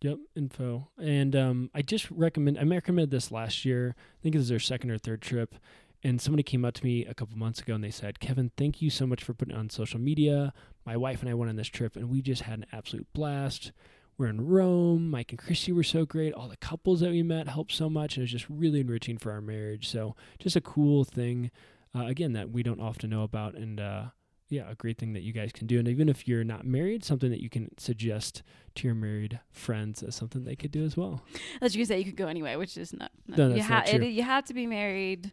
Yep, 0.00 0.18
info. 0.34 0.88
And 1.00 1.36
um, 1.36 1.70
I 1.74 1.82
just 1.82 2.10
recommend. 2.10 2.58
I 2.58 2.64
recommended 2.64 3.10
this 3.12 3.30
last 3.30 3.64
year. 3.64 3.94
I 3.98 4.18
think 4.22 4.34
it 4.34 4.38
was 4.38 4.48
their 4.48 4.58
second 4.58 4.90
or 4.90 4.98
third 4.98 5.22
trip. 5.22 5.54
And 6.02 6.20
somebody 6.20 6.42
came 6.42 6.64
up 6.64 6.74
to 6.74 6.84
me 6.84 7.06
a 7.06 7.14
couple 7.14 7.38
months 7.38 7.60
ago 7.60 7.76
and 7.76 7.84
they 7.84 7.92
said, 7.92 8.18
"Kevin, 8.18 8.50
thank 8.56 8.82
you 8.82 8.90
so 8.90 9.06
much 9.06 9.22
for 9.22 9.32
putting 9.34 9.54
it 9.54 9.58
on 9.58 9.70
social 9.70 10.00
media. 10.00 10.52
My 10.84 10.96
wife 10.96 11.20
and 11.20 11.30
I 11.30 11.34
went 11.34 11.50
on 11.50 11.54
this 11.56 11.68
trip 11.68 11.94
and 11.94 12.10
we 12.10 12.20
just 12.20 12.42
had 12.42 12.58
an 12.58 12.66
absolute 12.72 13.06
blast. 13.12 13.70
We're 14.18 14.26
in 14.28 14.46
Rome. 14.46 15.10
Mike 15.10 15.32
and 15.32 15.38
Christy 15.38 15.72
were 15.72 15.82
so 15.82 16.04
great. 16.04 16.32
All 16.34 16.48
the 16.48 16.56
couples 16.56 17.00
that 17.00 17.10
we 17.10 17.22
met 17.22 17.48
helped 17.48 17.72
so 17.72 17.88
much, 17.90 18.16
and 18.16 18.22
it 18.22 18.24
was 18.24 18.30
just 18.32 18.46
really 18.48 18.80
enriching 18.80 19.18
for 19.18 19.32
our 19.32 19.40
marriage. 19.40 19.88
So 19.88 20.14
just 20.38 20.54
a 20.56 20.60
cool 20.60 21.04
thing, 21.04 21.50
uh, 21.94 22.06
again, 22.06 22.32
that 22.34 22.50
we 22.50 22.62
don't 22.62 22.80
often 22.80 23.10
know 23.10 23.22
about, 23.22 23.54
and 23.54 23.80
uh, 23.80 24.04
yeah, 24.48 24.70
a 24.70 24.74
great 24.74 24.98
thing 24.98 25.14
that 25.14 25.22
you 25.22 25.32
guys 25.32 25.50
can 25.52 25.66
do. 25.66 25.78
And 25.78 25.88
even 25.88 26.08
if 26.08 26.28
you're 26.28 26.44
not 26.44 26.66
married, 26.66 27.04
something 27.04 27.30
that 27.30 27.40
you 27.40 27.48
can 27.48 27.70
suggest 27.78 28.42
to 28.76 28.86
your 28.86 28.94
married 28.94 29.40
friends 29.50 30.02
as 30.02 30.14
something 30.14 30.44
they 30.44 30.56
could 30.56 30.70
do 30.70 30.84
as 30.84 30.96
well. 30.96 31.22
As 31.60 31.74
you 31.74 31.80
can 31.80 31.86
say, 31.88 31.98
you 31.98 32.04
could 32.04 32.16
go 32.16 32.26
anyway, 32.28 32.56
which 32.56 32.76
is 32.76 32.92
not. 32.92 33.10
not 33.26 33.38
No, 33.38 33.48
you, 33.48 33.54
that's 33.54 33.66
ha- 33.66 33.74
not 33.76 33.86
true. 33.86 34.00
it- 34.02 34.08
you 34.10 34.22
have 34.22 34.44
to 34.44 34.54
be 34.54 34.66
married. 34.66 35.32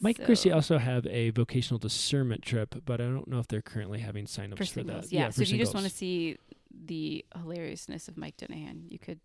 Mike 0.00 0.18
and 0.18 0.26
Christy 0.26 0.52
also 0.52 0.78
have 0.78 1.06
a 1.06 1.30
vocational 1.30 1.78
discernment 1.78 2.42
trip, 2.42 2.74
but 2.84 3.00
I 3.00 3.04
don't 3.04 3.26
know 3.26 3.38
if 3.38 3.48
they're 3.48 3.62
currently 3.62 4.00
having 4.00 4.26
signups 4.26 4.58
for 4.58 4.64
for, 4.66 4.82
that. 4.84 5.10
Yeah, 5.12 5.30
so 5.30 5.42
if 5.42 5.50
you 5.50 5.58
just 5.58 5.74
want 5.74 5.86
to 5.86 5.92
see 5.92 6.36
the 6.84 7.24
hilariousness 7.36 8.08
of 8.08 8.16
Mike 8.16 8.36
Denahan, 8.36 8.90
you 8.90 8.98
could. 8.98 9.20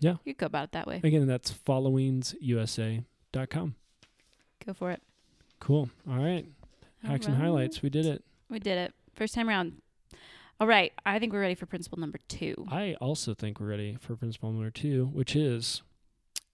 Yeah. 0.00 0.16
you 0.24 0.34
could 0.34 0.40
go 0.40 0.46
about 0.46 0.64
it 0.64 0.72
that 0.72 0.86
way. 0.86 1.00
Again, 1.04 1.26
that's 1.26 1.52
followingsusa.com. 1.52 3.74
Go 4.66 4.72
for 4.74 4.90
it. 4.90 5.02
Cool. 5.60 5.88
All 6.10 6.16
right. 6.16 6.46
Hacks 7.04 7.26
and 7.26 7.36
right. 7.36 7.44
highlights. 7.44 7.82
We 7.82 7.90
did 7.90 8.06
it. 8.06 8.24
We 8.48 8.58
did 8.58 8.78
it. 8.78 8.94
First 9.14 9.34
time 9.34 9.48
around. 9.48 9.74
All 10.60 10.66
right, 10.68 10.92
I 11.04 11.18
think 11.18 11.32
we're 11.32 11.40
ready 11.40 11.56
for 11.56 11.66
principle 11.66 11.98
number 11.98 12.18
two. 12.28 12.66
I 12.70 12.94
also 13.00 13.34
think 13.34 13.58
we're 13.58 13.66
ready 13.66 13.96
for 14.00 14.14
principle 14.14 14.52
number 14.52 14.70
two, 14.70 15.06
which 15.12 15.34
is 15.34 15.82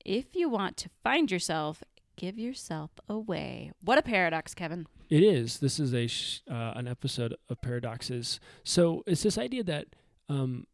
If 0.03 0.35
you 0.35 0.49
want 0.49 0.79
to 0.79 0.89
find 1.05 1.31
yourself, 1.31 1.83
give 2.17 2.39
yourself 2.39 2.93
away. 3.07 3.73
What 3.85 3.99
a 3.99 4.03
paradox, 4.03 4.55
Kevin. 4.55 4.87
It 5.11 5.23
is. 5.23 5.59
This 5.59 5.79
is 5.79 5.93
a 5.95 6.07
sh- 6.07 6.41
uh, 6.51 6.73
an 6.75 6.89
episode 6.89 7.35
of 7.51 7.61
paradoxes. 7.61 8.41
So 8.65 9.03
it's 9.07 9.23
this 9.23 9.37
idea 9.37 9.63
that 9.65 9.89
um, 10.29 10.67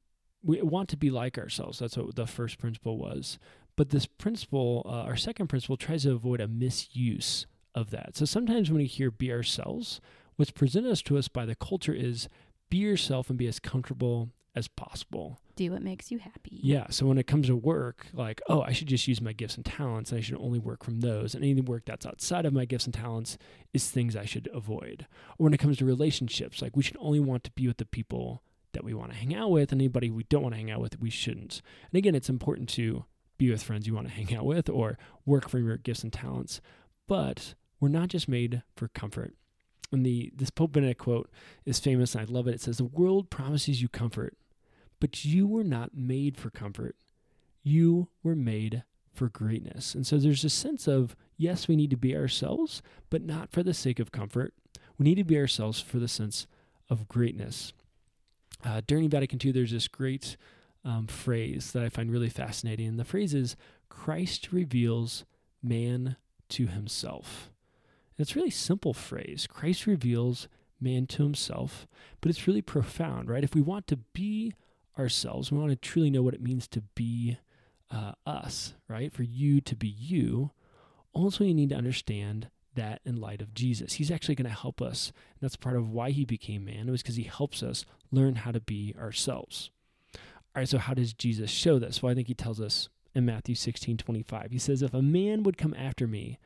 we 0.43 0.61
want 0.63 0.89
to 0.91 0.97
be 0.97 1.11
like 1.11 1.39
ourselves. 1.39 1.79
That's 1.79 1.97
what 1.97 2.15
the 2.17 2.27
first 2.27 2.59
principle 2.59 2.99
was. 2.99 3.39
But 3.77 3.91
this 3.91 4.07
principle, 4.07 4.83
uh, 4.87 5.09
our 5.09 5.17
second 5.17 5.49
principle, 5.49 5.77
tries 5.77 6.05
to 6.05 6.13
avoid 6.13 6.41
a 6.41 6.47
misuse 6.47 7.47
of 7.75 7.91
that. 7.91 8.17
So 8.17 8.25
sometimes 8.25 8.71
when 8.71 8.79
we 8.79 8.87
hear 8.87 9.11
"be 9.11 9.33
ourselves," 9.33 10.01
what's 10.37 10.51
presented 10.51 10.97
to 10.97 11.19
us 11.19 11.29
by 11.29 11.45
the 11.45 11.55
culture 11.55 11.95
is 11.95 12.29
be 12.71 12.79
yourself 12.79 13.31
and 13.31 13.39
be 13.39 13.47
as 13.47 13.59
comfortable 13.59 14.31
as 14.55 14.69
possible. 14.69 15.41
Do 15.57 15.73
what 15.73 15.83
makes 15.83 16.11
you 16.11 16.19
happy. 16.19 16.61
Yeah. 16.63 16.87
So 16.91 17.07
when 17.07 17.19
it 17.19 17.27
comes 17.27 17.47
to 17.47 17.57
work, 17.57 18.07
like, 18.13 18.41
oh, 18.49 18.63
I 18.63 18.73
should 18.73 18.89
just 18.89 19.07
use 19.07 19.21
my 19.21 19.33
gifts 19.33 19.57
and 19.57 19.65
talents, 19.65 20.11
and 20.11 20.19
I 20.19 20.23
should 20.23 20.39
only 20.39 20.59
work 20.59 20.85
from 20.85 21.01
those. 21.01 21.35
And 21.35 21.45
any 21.45 21.61
work 21.61 21.85
that's 21.85 22.07
outside 22.07 22.47
of 22.47 22.53
my 22.53 22.65
gifts 22.65 22.85
and 22.85 22.95
talents 22.95 23.39
is 23.73 23.89
things 23.89 24.17
I 24.17 24.25
should 24.25 24.49
avoid. 24.53 25.07
Or 25.39 25.45
when 25.45 25.55
it 25.55 25.61
comes 25.61 25.79
to 25.79 25.85
relationships, 25.85 26.63
like 26.63 26.77
we 26.77 26.83
should 26.83 26.97
only 26.99 27.21
want 27.21 27.45
to 27.45 27.53
be 27.53 27.67
with 27.67 27.79
the 27.79 27.85
people 27.85 28.43
that 28.75 28.85
we 28.85 28.95
want 28.95 29.13
to 29.13 29.17
hang 29.17 29.35
out 29.35 29.51
with, 29.51 29.73
and 29.73 29.81
anybody 29.81 30.11
we 30.11 30.25
don't 30.25 30.43
want 30.43 30.55
to 30.55 30.59
hang 30.59 30.71
out 30.71 30.81
with, 30.81 31.01
we 31.01 31.11
shouldn't. 31.11 31.63
And 31.91 31.99
again, 31.99 32.15
it's 32.15 32.29
important 32.29 32.69
to 32.71 33.07
be 33.39 33.51
with 33.51 33.63
friends 33.63 33.87
you 33.87 33.95
want 33.95 34.07
to 34.07 34.13
hang 34.13 34.35
out 34.35 34.45
with 34.45 34.69
or 34.69 34.99
work 35.27 35.49
from 35.49 35.67
your 35.67 35.77
gifts 35.77 36.05
and 36.05 36.13
talents. 36.13 36.61
But 37.09 37.55
we're 37.81 37.89
not 37.89 38.09
just 38.09 38.29
made 38.29 38.63
for 38.77 38.89
comfort. 38.89 39.35
And 39.93 40.05
the 40.05 40.33
this 40.35 40.51
Pope 40.51 40.73
Benedict 40.73 41.01
quote 41.01 41.31
is 41.65 41.79
famous, 41.79 42.15
and 42.15 42.29
I 42.29 42.33
love 42.33 42.49
it. 42.49 42.55
It 42.55 42.61
says, 42.61 42.79
"The 42.79 42.85
world 42.85 43.31
promises 43.31 43.83
you 43.83 43.89
comfort, 43.89 44.37
but 45.01 45.25
you 45.25 45.47
were 45.47 45.65
not 45.65 45.97
made 45.97 46.37
for 46.37 46.51
comfort. 46.51 46.97
You 47.63 48.09
were 48.23 48.37
made 48.37 48.85
for 49.13 49.29
greatness." 49.29 49.95
And 49.95 50.07
so 50.07 50.19
there's 50.19 50.45
a 50.45 50.51
sense 50.51 50.89
of 50.89 51.15
yes, 51.37 51.69
we 51.69 51.77
need 51.77 51.91
to 51.91 51.97
be 51.97 52.17
ourselves, 52.17 52.83
but 53.11 53.23
not 53.23 53.51
for 53.51 53.63
the 53.63 53.75
sake 53.75 53.99
of 53.99 54.13
comfort. 54.13 54.55
We 54.97 55.05
need 55.05 55.17
to 55.17 55.25
be 55.25 55.39
ourselves 55.39 55.81
for 55.81 55.99
the 55.99 56.09
sense 56.09 56.47
of 56.89 57.09
greatness. 57.09 57.73
Uh, 58.63 58.81
during 58.87 59.09
Vatican 59.09 59.39
II, 59.43 59.53
there's 59.53 59.73
this 59.73 59.89
great 59.89 60.37
um, 60.85 61.07
phrase 61.07 61.73
that 61.73 61.83
I 61.83 61.89
find 61.89 62.11
really 62.11 62.29
fascinating. 62.29 62.87
And 62.87 62.99
the 62.99 63.05
phrase 63.05 63.35
is 63.35 63.57
Christ 63.89 64.53
reveals 64.53 65.25
man 65.63 66.17
to 66.51 66.67
himself. 66.67 67.51
And 68.17 68.25
it's 68.25 68.37
a 68.37 68.39
really 68.39 68.51
simple 68.51 68.93
phrase. 68.93 69.47
Christ 69.47 69.87
reveals 69.87 70.49
man 70.81 71.07
to 71.07 71.23
himself, 71.23 71.87
but 72.21 72.31
it's 72.31 72.47
really 72.47 72.63
profound, 72.63 73.29
right? 73.29 73.45
If 73.45 73.55
we 73.55 73.63
want 73.63 73.87
to 73.89 73.97
be 73.97 74.53
ourselves, 74.99 75.51
we 75.51 75.59
want 75.59 75.71
to 75.71 75.77
truly 75.77 76.11
know 76.11 76.23
what 76.23 76.35
it 76.35 76.43
means 76.43 76.69
to 76.69 76.83
be 76.95 77.39
uh, 77.91 78.13
us, 78.27 78.75
right? 78.89 79.13
For 79.13 79.23
you 79.23 79.61
to 79.63 79.75
be 79.75 79.89
you, 79.89 80.51
also 81.13 81.45
you 81.45 81.55
need 81.55 81.71
to 81.71 81.77
understand 81.77 82.49
that 82.75 83.01
in 83.05 83.21
light 83.21 83.41
of 83.41 83.55
Jesus. 83.55 83.95
He's 83.95 84.11
actually 84.11 84.35
going 84.35 84.49
to 84.49 84.57
help 84.57 84.81
us. 84.81 85.09
And 85.09 85.41
that's 85.43 85.57
part 85.57 85.77
of 85.77 85.91
why 85.91 86.11
he 86.11 86.25
became 86.25 86.65
man. 86.65 86.89
It 86.89 86.91
was 86.91 87.03
because 87.03 87.17
he 87.17 87.25
helps 87.25 87.63
us 87.63 87.85
learn 88.11 88.37
how 88.37 88.53
to 88.53 88.61
be 88.61 88.95
ourselves. 88.99 89.71
All 90.15 90.61
right, 90.61 90.69
so 90.69 90.79
how 90.79 90.95
does 90.95 91.13
Jesus 91.13 91.51
show 91.51 91.79
this? 91.79 92.03
Well, 92.03 92.13
I 92.13 92.15
think 92.15 92.29
he 92.29 92.35
tells 92.35 92.61
us 92.61 92.89
in 93.15 93.25
Matthew 93.25 93.55
16 93.55 93.97
25. 93.97 94.51
He 94.51 94.59
says, 94.59 94.83
If 94.83 94.95
a 94.95 95.03
man 95.03 95.43
would 95.43 95.59
come 95.59 95.75
after 95.75 96.07
me, 96.07 96.39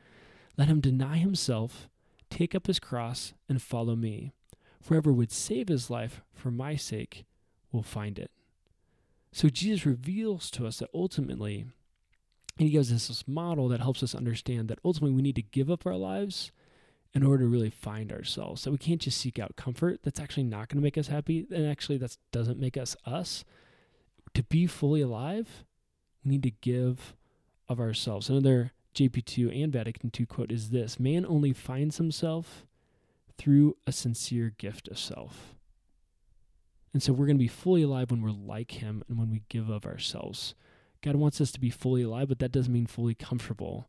let 0.57 0.67
him 0.67 0.81
deny 0.81 1.17
himself, 1.17 1.87
take 2.29 2.55
up 2.55 2.67
his 2.67 2.79
cross, 2.79 3.33
and 3.47 3.61
follow 3.61 3.95
me. 3.95 4.33
Whoever 4.87 5.11
would 5.11 5.31
save 5.31 5.67
his 5.67 5.89
life 5.89 6.21
for 6.33 6.51
my 6.51 6.75
sake 6.75 7.25
will 7.71 7.83
find 7.83 8.17
it. 8.17 8.31
So 9.31 9.49
Jesus 9.49 9.85
reveals 9.85 10.49
to 10.51 10.65
us 10.65 10.79
that 10.79 10.89
ultimately, 10.93 11.67
and 12.59 12.67
he 12.67 12.73
gives 12.73 12.91
us 12.91 13.07
this 13.07 13.25
model 13.25 13.69
that 13.69 13.79
helps 13.79 14.03
us 14.03 14.13
understand 14.13 14.67
that 14.67 14.79
ultimately 14.83 15.15
we 15.15 15.21
need 15.21 15.37
to 15.37 15.41
give 15.41 15.71
up 15.71 15.85
our 15.85 15.95
lives 15.95 16.51
in 17.13 17.23
order 17.23 17.45
to 17.45 17.49
really 17.49 17.69
find 17.69 18.11
ourselves. 18.11 18.61
So 18.61 18.71
we 18.71 18.77
can't 18.77 18.99
just 18.99 19.17
seek 19.17 19.39
out 19.39 19.55
comfort. 19.55 20.01
That's 20.03 20.19
actually 20.19 20.43
not 20.43 20.67
going 20.67 20.77
to 20.77 20.83
make 20.83 20.97
us 20.97 21.07
happy. 21.07 21.47
And 21.49 21.65
actually, 21.65 21.97
that 21.99 22.17
doesn't 22.33 22.59
make 22.59 22.75
us 22.75 22.97
us. 23.05 23.45
To 24.33 24.43
be 24.43 24.67
fully 24.67 25.01
alive, 25.01 25.63
we 26.23 26.31
need 26.31 26.43
to 26.43 26.51
give 26.51 27.15
of 27.69 27.79
ourselves. 27.79 28.29
Another 28.29 28.73
JP2 28.93 29.63
and 29.63 29.71
Vatican 29.71 30.11
II 30.17 30.25
quote 30.25 30.51
is 30.51 30.69
this 30.69 30.99
Man 30.99 31.25
only 31.25 31.53
finds 31.53 31.95
himself 31.95 32.65
through 33.37 33.77
a 33.87 33.93
sincere 33.93 34.53
gift 34.57 34.89
of 34.89 34.99
self. 34.99 35.55
And 36.93 37.01
so 37.01 37.13
we're 37.13 37.25
going 37.25 37.37
to 37.37 37.43
be 37.43 37.47
fully 37.47 37.83
alive 37.83 38.11
when 38.11 38.21
we're 38.21 38.31
like 38.31 38.71
him 38.71 39.01
and 39.07 39.17
when 39.17 39.31
we 39.31 39.43
give 39.47 39.69
of 39.69 39.85
ourselves. 39.85 40.55
God 41.01 41.15
wants 41.15 41.39
us 41.41 41.51
to 41.53 41.59
be 41.59 41.69
fully 41.69 42.01
alive, 42.01 42.27
but 42.29 42.39
that 42.39 42.51
doesn't 42.51 42.73
mean 42.73 42.85
fully 42.85 43.15
comfortable. 43.15 43.87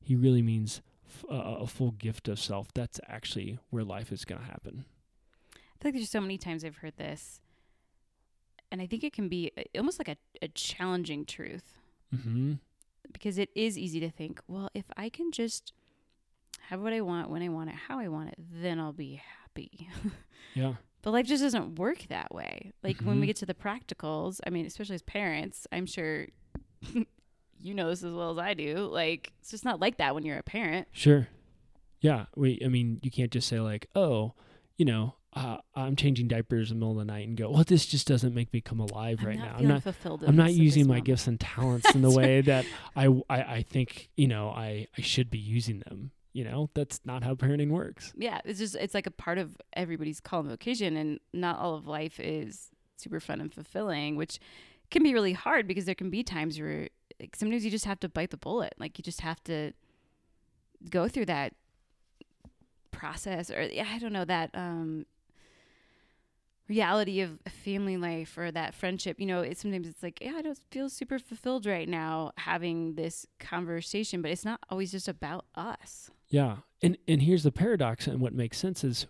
He 0.00 0.16
really 0.16 0.42
means 0.42 0.82
f- 1.06 1.24
uh, 1.30 1.34
a 1.60 1.66
full 1.66 1.92
gift 1.92 2.26
of 2.28 2.38
self, 2.40 2.72
that's 2.74 2.98
actually 3.06 3.58
where 3.70 3.84
life 3.84 4.10
is 4.12 4.24
going 4.24 4.40
to 4.40 4.46
happen. 4.46 4.84
I 5.54 5.58
feel 5.82 5.88
like 5.90 5.94
there's 5.94 6.10
so 6.10 6.20
many 6.20 6.38
times 6.38 6.64
I've 6.64 6.78
heard 6.78 6.96
this, 6.96 7.40
and 8.72 8.80
I 8.82 8.86
think 8.86 9.04
it 9.04 9.12
can 9.12 9.28
be 9.28 9.50
uh, 9.56 9.62
almost 9.76 9.98
like 9.98 10.08
a, 10.08 10.16
a 10.42 10.48
challenging 10.48 11.24
truth 11.24 11.76
Mm-hmm. 12.14 12.54
because 13.12 13.38
it 13.38 13.50
is 13.54 13.78
easy 13.78 14.00
to 14.00 14.10
think, 14.10 14.40
well, 14.48 14.68
if 14.74 14.86
I 14.96 15.08
can 15.10 15.30
just 15.30 15.72
have 16.62 16.80
what 16.80 16.92
I 16.92 17.00
want 17.02 17.30
when 17.30 17.40
I 17.40 17.48
want 17.48 17.70
it, 17.70 17.76
how 17.86 18.00
I 18.00 18.08
want 18.08 18.30
it, 18.30 18.34
then 18.38 18.80
I'll 18.80 18.92
be 18.92 19.22
happy. 19.40 19.88
Yeah. 20.54 20.74
But 21.02 21.12
life 21.12 21.26
just 21.26 21.42
doesn't 21.44 21.76
work 21.78 22.06
that 22.08 22.34
way. 22.34 22.72
Like 22.82 23.00
when 23.02 23.20
we 23.20 23.24
Mhm. 23.24 23.28
get 23.28 23.36
to 23.36 23.46
the 23.46 23.54
practicals, 23.54 24.40
I 24.44 24.50
mean, 24.50 24.66
especially 24.66 24.96
as 24.96 25.02
parents, 25.02 25.66
I'm 25.70 25.86
sure 25.86 26.26
you 27.60 27.74
know 27.74 27.88
this 27.90 28.02
as 28.02 28.12
well 28.12 28.30
as 28.30 28.38
I 28.38 28.54
do. 28.54 28.88
Like 28.90 29.32
it's 29.40 29.50
just 29.50 29.64
not 29.64 29.80
like 29.80 29.98
that 29.98 30.14
when 30.14 30.24
you're 30.24 30.38
a 30.38 30.42
parent. 30.42 30.88
Sure. 30.92 31.28
Yeah. 32.00 32.26
We. 32.36 32.60
I 32.64 32.68
mean, 32.68 33.00
you 33.02 33.10
can't 33.10 33.30
just 33.30 33.48
say 33.48 33.60
like, 33.60 33.88
oh, 33.94 34.34
you 34.76 34.84
know, 34.84 35.14
uh, 35.34 35.58
I'm 35.74 35.94
changing 35.94 36.28
diapers 36.28 36.70
in 36.70 36.78
the 36.78 36.80
middle 36.80 37.00
of 37.00 37.06
the 37.06 37.12
night 37.12 37.28
and 37.28 37.36
go, 37.36 37.50
well, 37.50 37.64
this 37.64 37.86
just 37.86 38.06
doesn't 38.08 38.34
make 38.34 38.52
me 38.52 38.60
come 38.60 38.80
alive 38.80 39.18
I'm 39.20 39.26
right 39.26 39.38
now. 39.38 39.56
I'm 39.58 39.68
not. 39.68 39.82
fulfilled. 39.82 40.24
I'm 40.26 40.36
not 40.36 40.52
using 40.52 40.84
my 40.84 40.94
moment. 40.94 41.04
gifts 41.06 41.26
and 41.26 41.38
talents 41.40 41.94
in 41.94 42.02
the 42.02 42.10
way 42.10 42.40
that 42.42 42.64
I, 42.96 43.06
I 43.28 43.42
I 43.42 43.62
think 43.68 44.10
you 44.16 44.26
know 44.26 44.48
I 44.48 44.86
I 44.96 45.00
should 45.02 45.30
be 45.30 45.38
using 45.38 45.80
them. 45.80 46.10
You 46.32 46.44
know, 46.44 46.70
that's 46.74 47.00
not 47.04 47.24
how 47.24 47.34
parenting 47.34 47.70
works. 47.70 48.12
Yeah, 48.16 48.40
it's 48.44 48.58
just 48.58 48.76
it's 48.76 48.94
like 48.94 49.06
a 49.06 49.10
part 49.12 49.38
of 49.38 49.56
everybody's 49.72 50.20
call 50.20 50.40
and 50.40 50.48
vocation, 50.48 50.96
and 50.96 51.20
not 51.32 51.58
all 51.58 51.74
of 51.74 51.86
life 51.86 52.18
is 52.20 52.70
super 52.96 53.20
fun 53.20 53.40
and 53.40 53.52
fulfilling, 53.52 54.16
which 54.16 54.38
can 54.90 55.02
be 55.02 55.14
really 55.14 55.32
hard 55.32 55.66
because 55.66 55.84
there 55.84 55.94
can 55.94 56.10
be 56.10 56.22
times 56.22 56.60
where 56.60 56.88
like, 57.20 57.36
sometimes 57.36 57.64
you 57.64 57.70
just 57.70 57.84
have 57.84 58.00
to 58.00 58.08
bite 58.08 58.30
the 58.30 58.36
bullet. 58.36 58.74
Like 58.78 58.98
you 58.98 59.02
just 59.02 59.20
have 59.20 59.42
to 59.44 59.72
go 60.88 61.08
through 61.08 61.26
that 61.26 61.54
process, 62.90 63.50
or 63.50 63.60
I 63.60 63.98
don't 63.98 64.12
know 64.12 64.24
that 64.24 64.50
um, 64.54 65.06
reality 66.68 67.20
of 67.20 67.38
family 67.64 67.96
life 67.96 68.38
or 68.38 68.50
that 68.50 68.74
friendship. 68.74 69.20
You 69.20 69.26
know, 69.26 69.44
sometimes 69.52 69.88
it's 69.88 70.02
like, 70.02 70.18
yeah, 70.22 70.34
I 70.36 70.42
don't 70.42 70.58
feel 70.70 70.88
super 70.88 71.18
fulfilled 71.18 71.66
right 71.66 71.88
now 71.88 72.32
having 72.38 72.94
this 72.94 73.26
conversation, 73.38 74.22
but 74.22 74.30
it's 74.30 74.44
not 74.44 74.60
always 74.70 74.92
just 74.92 75.08
about 75.08 75.44
us. 75.54 76.10
Yeah. 76.28 76.56
And 76.82 76.96
and 77.06 77.22
here's 77.22 77.42
the 77.42 77.52
paradox 77.52 78.06
and 78.06 78.20
what 78.20 78.32
makes 78.32 78.56
sense 78.56 78.84
is 78.84 79.06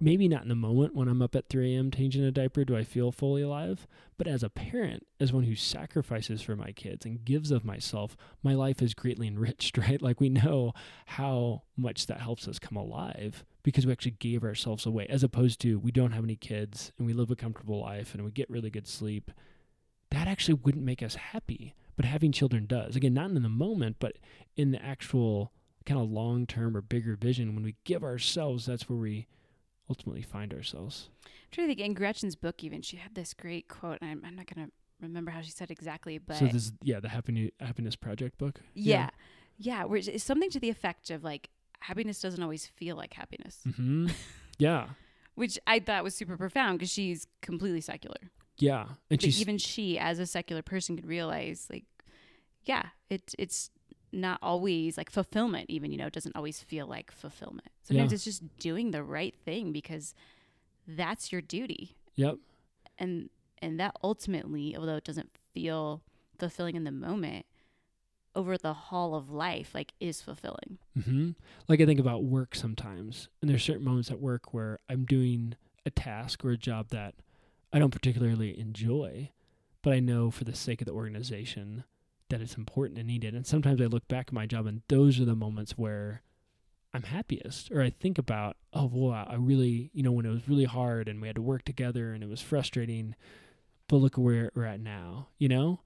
maybe 0.00 0.28
not 0.28 0.42
in 0.42 0.48
the 0.48 0.54
moment 0.54 0.94
when 0.94 1.08
I'm 1.08 1.22
up 1.22 1.34
at 1.34 1.48
3 1.48 1.74
a.m. 1.74 1.90
changing 1.90 2.24
a 2.24 2.30
diaper 2.30 2.64
do 2.64 2.76
I 2.76 2.84
feel 2.84 3.10
fully 3.10 3.42
alive, 3.42 3.86
but 4.16 4.28
as 4.28 4.42
a 4.42 4.50
parent, 4.50 5.06
as 5.18 5.32
one 5.32 5.44
who 5.44 5.56
sacrifices 5.56 6.40
for 6.40 6.54
my 6.54 6.70
kids 6.72 7.04
and 7.04 7.24
gives 7.24 7.50
of 7.50 7.64
myself, 7.64 8.16
my 8.42 8.54
life 8.54 8.80
is 8.80 8.94
greatly 8.94 9.26
enriched, 9.26 9.76
right? 9.78 10.00
Like 10.00 10.20
we 10.20 10.28
know 10.28 10.72
how 11.06 11.62
much 11.76 12.06
that 12.06 12.20
helps 12.20 12.46
us 12.46 12.58
come 12.58 12.76
alive 12.76 13.44
because 13.62 13.86
we 13.86 13.92
actually 13.92 14.12
gave 14.12 14.44
ourselves 14.44 14.86
away, 14.86 15.06
as 15.08 15.24
opposed 15.24 15.60
to 15.60 15.78
we 15.78 15.90
don't 15.90 16.12
have 16.12 16.24
any 16.24 16.36
kids 16.36 16.92
and 16.96 17.06
we 17.06 17.12
live 17.12 17.30
a 17.30 17.36
comfortable 17.36 17.80
life 17.80 18.14
and 18.14 18.24
we 18.24 18.30
get 18.30 18.50
really 18.50 18.70
good 18.70 18.86
sleep. 18.86 19.32
That 20.10 20.28
actually 20.28 20.54
wouldn't 20.54 20.84
make 20.84 21.02
us 21.02 21.16
happy, 21.16 21.74
but 21.96 22.04
having 22.04 22.32
children 22.32 22.66
does. 22.66 22.94
Again, 22.94 23.14
not 23.14 23.30
in 23.30 23.42
the 23.42 23.48
moment, 23.48 23.96
but 23.98 24.16
in 24.56 24.70
the 24.70 24.82
actual 24.82 25.52
kind 25.84 26.00
of 26.00 26.10
long 26.10 26.46
term 26.46 26.76
or 26.76 26.82
bigger 26.82 27.16
vision, 27.16 27.54
when 27.54 27.64
we 27.64 27.74
give 27.84 28.04
ourselves, 28.04 28.66
that's 28.66 28.88
where 28.88 28.98
we 28.98 29.26
ultimately 29.90 30.22
find 30.22 30.52
ourselves. 30.52 31.08
I'm 31.24 31.30
trying 31.52 31.66
to 31.68 31.74
think 31.74 31.86
in 31.86 31.94
Gretchen's 31.94 32.36
book 32.36 32.62
even 32.64 32.82
she 32.82 32.96
had 32.96 33.14
this 33.14 33.34
great 33.34 33.68
quote 33.68 33.98
and 34.00 34.10
I'm, 34.10 34.22
I'm 34.24 34.36
not 34.36 34.46
gonna 34.52 34.68
remember 35.00 35.30
how 35.30 35.40
she 35.40 35.50
said 35.50 35.70
exactly 35.70 36.18
but 36.18 36.36
so 36.36 36.46
this 36.46 36.54
is 36.66 36.72
yeah, 36.82 37.00
the 37.00 37.08
happiness 37.08 37.50
happiness 37.60 37.96
project 37.96 38.36
book. 38.38 38.60
yeah 38.74 39.10
yeah 39.56 39.84
where 39.84 39.98
it's, 39.98 40.22
something 40.24 40.50
to 40.50 40.60
the 40.60 40.68
effect 40.70 41.10
of 41.10 41.22
like 41.24 41.50
happiness 41.80 42.20
doesn't 42.20 42.42
always 42.42 42.66
feel 42.66 42.96
like 42.96 43.14
happiness 43.14 43.60
Mm-hmm. 43.66 44.08
yeah. 44.58 44.88
which 45.36 45.58
I 45.66 45.78
thought 45.78 46.02
was 46.04 46.14
super 46.16 46.36
profound 46.36 46.78
because 46.78 46.90
she's 46.90 47.26
completely 47.42 47.80
secular 47.80 48.16
Yeah. 48.58 48.86
And 49.10 49.22
even 49.24 49.56
she 49.58 49.98
as 49.98 50.18
a 50.18 50.26
secular 50.26 50.62
person 50.62 50.96
could 50.96 51.06
realize 51.06 51.68
like 51.70 51.84
yeah 52.64 52.86
it 53.08 53.34
it's 53.38 53.70
not 54.12 54.38
always 54.42 54.96
like 54.96 55.10
fulfillment 55.10 55.66
even 55.68 55.90
you 55.92 55.98
know 55.98 56.08
doesn't 56.08 56.34
always 56.36 56.62
feel 56.62 56.86
like 56.86 57.10
fulfillment 57.12 57.68
sometimes 57.82 58.10
Yeah. 58.10 58.14
it's 58.14 58.24
just 58.24 58.58
doing 58.58 58.90
the 58.90 59.02
right 59.02 59.34
thing 59.44 59.72
because 59.72 60.14
that's 60.86 61.30
your 61.32 61.40
duty 61.42 61.96
Yep. 62.16 62.36
and 62.98 63.28
and 63.60 63.78
that 63.80 63.94
ultimately 64.02 64.76
although 64.76 64.96
it 64.96 65.04
doesn't 65.04 65.30
feel 65.52 66.02
fulfilling 66.38 66.74
in 66.76 66.84
the 66.84 66.90
moment 66.92 67.44
over 68.34 68.56
the 68.56 68.72
haul 68.72 69.14
of 69.14 69.30
life 69.30 69.70
like 69.74 69.92
is 70.00 70.22
fulfilling 70.22 70.78
hmm 71.04 71.30
Like 71.68 71.80
I 71.80 71.86
think 71.86 72.00
about 72.00 72.24
work 72.24 72.54
sometimes, 72.54 73.28
and 73.42 73.50
there's 73.50 73.62
certain 73.64 73.84
moments 73.84 74.10
at 74.10 74.20
work 74.20 74.54
where 74.54 74.78
I'm 74.88 75.04
doing 75.04 75.54
a 75.84 75.90
task 75.90 76.44
or 76.44 76.50
a 76.52 76.56
job 76.56 76.88
that 76.90 77.14
I 77.72 77.78
don't 77.78 77.90
particularly 77.90 78.58
enjoy, 78.58 79.30
but 79.82 79.92
I 79.92 80.00
know 80.00 80.30
for 80.30 80.44
the 80.44 80.54
sake 80.54 80.80
of 80.80 80.86
the 80.86 80.92
organization 80.92 81.84
that 82.28 82.40
it's 82.40 82.56
important 82.56 82.98
and 82.98 83.08
needed. 83.08 83.34
And 83.34 83.46
sometimes 83.46 83.80
I 83.80 83.86
look 83.86 84.06
back 84.08 84.28
at 84.28 84.32
my 84.32 84.46
job, 84.46 84.66
and 84.66 84.82
those 84.88 85.20
are 85.20 85.24
the 85.24 85.34
moments 85.34 85.72
where 85.72 86.22
I'm 86.94 87.02
happiest, 87.02 87.70
or 87.70 87.82
I 87.82 87.90
think 87.90 88.18
about, 88.18 88.56
oh 88.72 88.86
wow, 88.92 89.26
I 89.28 89.34
really, 89.34 89.90
you 89.92 90.02
know, 90.02 90.12
when 90.12 90.26
it 90.26 90.30
was 90.30 90.48
really 90.48 90.64
hard 90.64 91.08
and 91.08 91.20
we 91.20 91.28
had 91.28 91.36
to 91.36 91.42
work 91.42 91.64
together 91.64 92.12
and 92.12 92.22
it 92.22 92.28
was 92.28 92.40
frustrating, 92.40 93.14
but 93.88 93.96
look 93.96 94.16
where 94.16 94.50
we're 94.54 94.64
at 94.64 94.80
now, 94.80 95.28
you 95.38 95.48
know. 95.48 95.80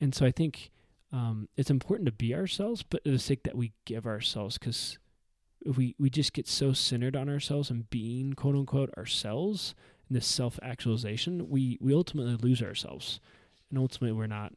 And 0.00 0.14
so 0.14 0.24
I 0.24 0.30
think 0.30 0.70
um, 1.12 1.48
it's 1.56 1.70
important 1.70 2.06
to 2.06 2.12
be 2.12 2.34
ourselves, 2.34 2.82
but 2.82 3.02
for 3.02 3.10
the 3.10 3.18
sake 3.18 3.42
that 3.44 3.56
we 3.56 3.72
give 3.84 4.06
ourselves, 4.06 4.58
because 4.58 4.98
we 5.64 5.94
we 5.98 6.10
just 6.10 6.32
get 6.32 6.46
so 6.46 6.72
centered 6.72 7.16
on 7.16 7.28
ourselves 7.28 7.70
and 7.70 7.88
being 7.88 8.34
quote 8.34 8.54
unquote 8.54 8.92
ourselves 8.96 9.74
and 10.08 10.16
this 10.16 10.26
self 10.26 10.58
actualization, 10.62 11.48
we 11.48 11.78
we 11.80 11.94
ultimately 11.94 12.36
lose 12.36 12.62
ourselves, 12.62 13.20
and 13.70 13.78
ultimately 13.78 14.12
we're 14.12 14.26
not 14.26 14.52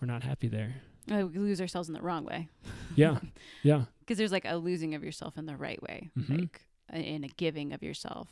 we're 0.00 0.06
not 0.06 0.22
happy 0.22 0.48
there. 0.48 0.76
Uh, 1.10 1.26
we 1.26 1.38
lose 1.38 1.60
ourselves 1.60 1.88
in 1.88 1.94
the 1.94 2.00
wrong 2.02 2.24
way 2.24 2.48
Yeah, 2.96 3.18
yeah, 3.62 3.84
because 4.00 4.16
there's 4.18 4.32
like 4.32 4.46
a 4.46 4.56
losing 4.56 4.94
of 4.94 5.04
yourself 5.04 5.36
in 5.36 5.44
the 5.46 5.56
right 5.56 5.82
way 5.82 6.10
Mhm. 6.18 6.38
like 6.40 6.60
in 6.92 7.24
a 7.24 7.28
giving 7.28 7.72
of 7.74 7.82
yourself 7.82 8.28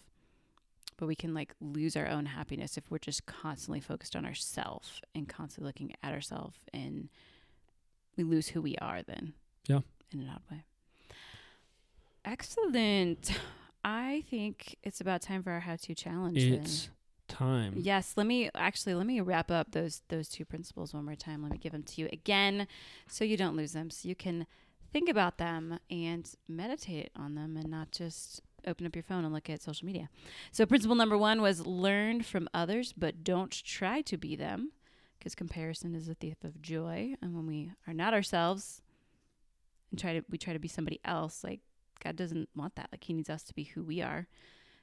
but 0.96 1.06
we 1.06 1.14
can 1.14 1.34
like 1.34 1.54
lose 1.60 1.96
our 1.96 2.06
own 2.08 2.24
happiness 2.26 2.76
if 2.78 2.90
we're 2.90 2.98
just 2.98 3.26
constantly 3.26 3.80
focused 3.80 4.14
on 4.16 4.24
ourself 4.24 5.00
and 5.14 5.28
constantly 5.28 5.66
looking 5.68 5.94
at 6.02 6.12
ourselves 6.14 6.58
and 6.72 7.08
we 8.16 8.24
lose 8.24 8.48
who 8.48 8.62
we 8.62 8.76
are 8.76 9.02
then 9.02 9.34
Yeah. 9.66 9.80
in 10.12 10.20
an 10.20 10.28
odd 10.30 10.42
way 10.50 10.64
excellent 12.24 13.32
i 13.84 14.24
think 14.30 14.76
it's 14.82 15.00
about 15.00 15.20
time 15.22 15.42
for 15.42 15.50
our 15.50 15.60
how-to 15.60 15.94
challenge 15.94 16.38
then. 16.42 16.64
Time. 17.32 17.74
Yes, 17.76 18.14
let 18.16 18.26
me 18.26 18.50
actually 18.54 18.94
let 18.94 19.06
me 19.06 19.20
wrap 19.20 19.50
up 19.50 19.72
those 19.72 20.02
those 20.08 20.28
two 20.28 20.44
principles 20.44 20.94
one 20.94 21.04
more 21.04 21.14
time. 21.14 21.42
Let 21.42 21.52
me 21.52 21.58
give 21.58 21.72
them 21.72 21.82
to 21.82 22.00
you 22.00 22.08
again 22.12 22.66
so 23.08 23.24
you 23.24 23.36
don't 23.36 23.56
lose 23.56 23.72
them. 23.72 23.90
So 23.90 24.08
you 24.08 24.14
can 24.14 24.46
think 24.92 25.08
about 25.08 25.38
them 25.38 25.78
and 25.90 26.28
meditate 26.48 27.10
on 27.16 27.34
them 27.34 27.56
and 27.56 27.70
not 27.70 27.90
just 27.90 28.42
open 28.66 28.86
up 28.86 28.94
your 28.94 29.02
phone 29.02 29.24
and 29.24 29.32
look 29.32 29.50
at 29.50 29.62
social 29.62 29.86
media. 29.86 30.08
So 30.52 30.66
principle 30.66 30.94
number 30.94 31.18
1 31.18 31.40
was 31.40 31.66
learn 31.66 32.22
from 32.22 32.48
others 32.54 32.92
but 32.92 33.24
don't 33.24 33.50
try 33.50 34.02
to 34.02 34.16
be 34.16 34.36
them 34.36 34.72
because 35.18 35.34
comparison 35.34 35.94
is 35.94 36.08
a 36.08 36.14
thief 36.14 36.44
of 36.44 36.60
joy 36.62 37.14
and 37.22 37.34
when 37.34 37.46
we 37.46 37.72
are 37.86 37.94
not 37.94 38.14
ourselves 38.14 38.82
and 39.90 39.98
try 39.98 40.14
to 40.14 40.24
we 40.28 40.38
try 40.38 40.52
to 40.52 40.58
be 40.58 40.68
somebody 40.68 41.00
else 41.04 41.42
like 41.42 41.60
God 42.02 42.16
doesn't 42.16 42.48
want 42.56 42.74
that. 42.76 42.88
Like 42.92 43.04
he 43.04 43.12
needs 43.12 43.30
us 43.30 43.42
to 43.44 43.54
be 43.54 43.64
who 43.64 43.82
we 43.82 44.02
are. 44.02 44.26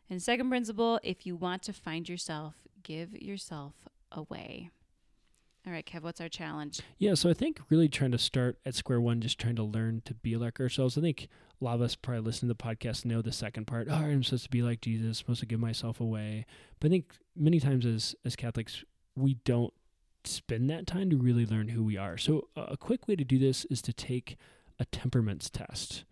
And 0.10 0.22
second 0.22 0.50
principle, 0.50 1.00
if 1.04 1.26
you 1.26 1.36
want 1.36 1.62
to 1.64 1.74
find 1.74 2.10
yourself, 2.10 2.56
give 2.82 3.14
yourself 3.22 3.74
away. 4.12 4.72
All 5.68 5.74
right, 5.74 5.86
Kev, 5.86 6.02
what's 6.02 6.22
our 6.22 6.30
challenge? 6.30 6.82
Yeah, 6.98 7.14
so 7.14 7.30
I 7.30 7.34
think 7.34 7.60
really 7.70 7.90
trying 7.90 8.12
to 8.12 8.18
start 8.18 8.58
at 8.66 8.74
square 8.76 9.02
one, 9.02 9.22
just 9.22 9.38
trying 9.38 9.58
to 9.58 9.64
learn 9.64 10.02
to 10.06 10.14
be 10.14 10.36
like 10.36 10.60
ourselves. 10.60 10.98
I 10.98 11.02
think 11.02 11.28
a 11.62 11.64
lot 11.64 11.76
of 11.76 11.82
us 11.82 11.96
probably 11.96 12.22
listen 12.22 12.48
to 12.48 12.54
the 12.54 12.64
podcast 12.64 13.06
know 13.06 13.22
the 13.22 13.32
second 13.32 13.66
part. 13.68 13.88
Oh, 13.90 13.96
I'm 13.96 14.24
supposed 14.24 14.46
to 14.46 14.50
be 14.50 14.64
like 14.64 14.82
Jesus, 14.82 15.18
supposed 15.18 15.42
to 15.42 15.46
give 15.46 15.60
myself 15.60 16.00
away. 16.00 16.46
But 16.80 16.88
I 16.88 16.90
think 16.90 17.18
many 17.36 17.60
times 17.60 17.86
as 17.86 18.16
as 18.26 18.36
Catholics, 18.36 18.84
we 19.16 19.36
don't 19.46 19.74
spend 20.24 20.70
that 20.70 20.88
time 20.88 21.10
to 21.10 21.18
really 21.18 21.46
learn 21.46 21.68
who 21.68 21.84
we 21.84 21.98
are. 21.98 22.18
So 22.18 22.48
a 22.56 22.78
quick 22.78 23.08
way 23.08 23.16
to 23.16 23.24
do 23.24 23.38
this 23.38 23.66
is 23.66 23.82
to 23.84 23.94
take 23.94 24.38
a 24.80 24.86
temperaments 24.86 25.50
test. 25.50 26.06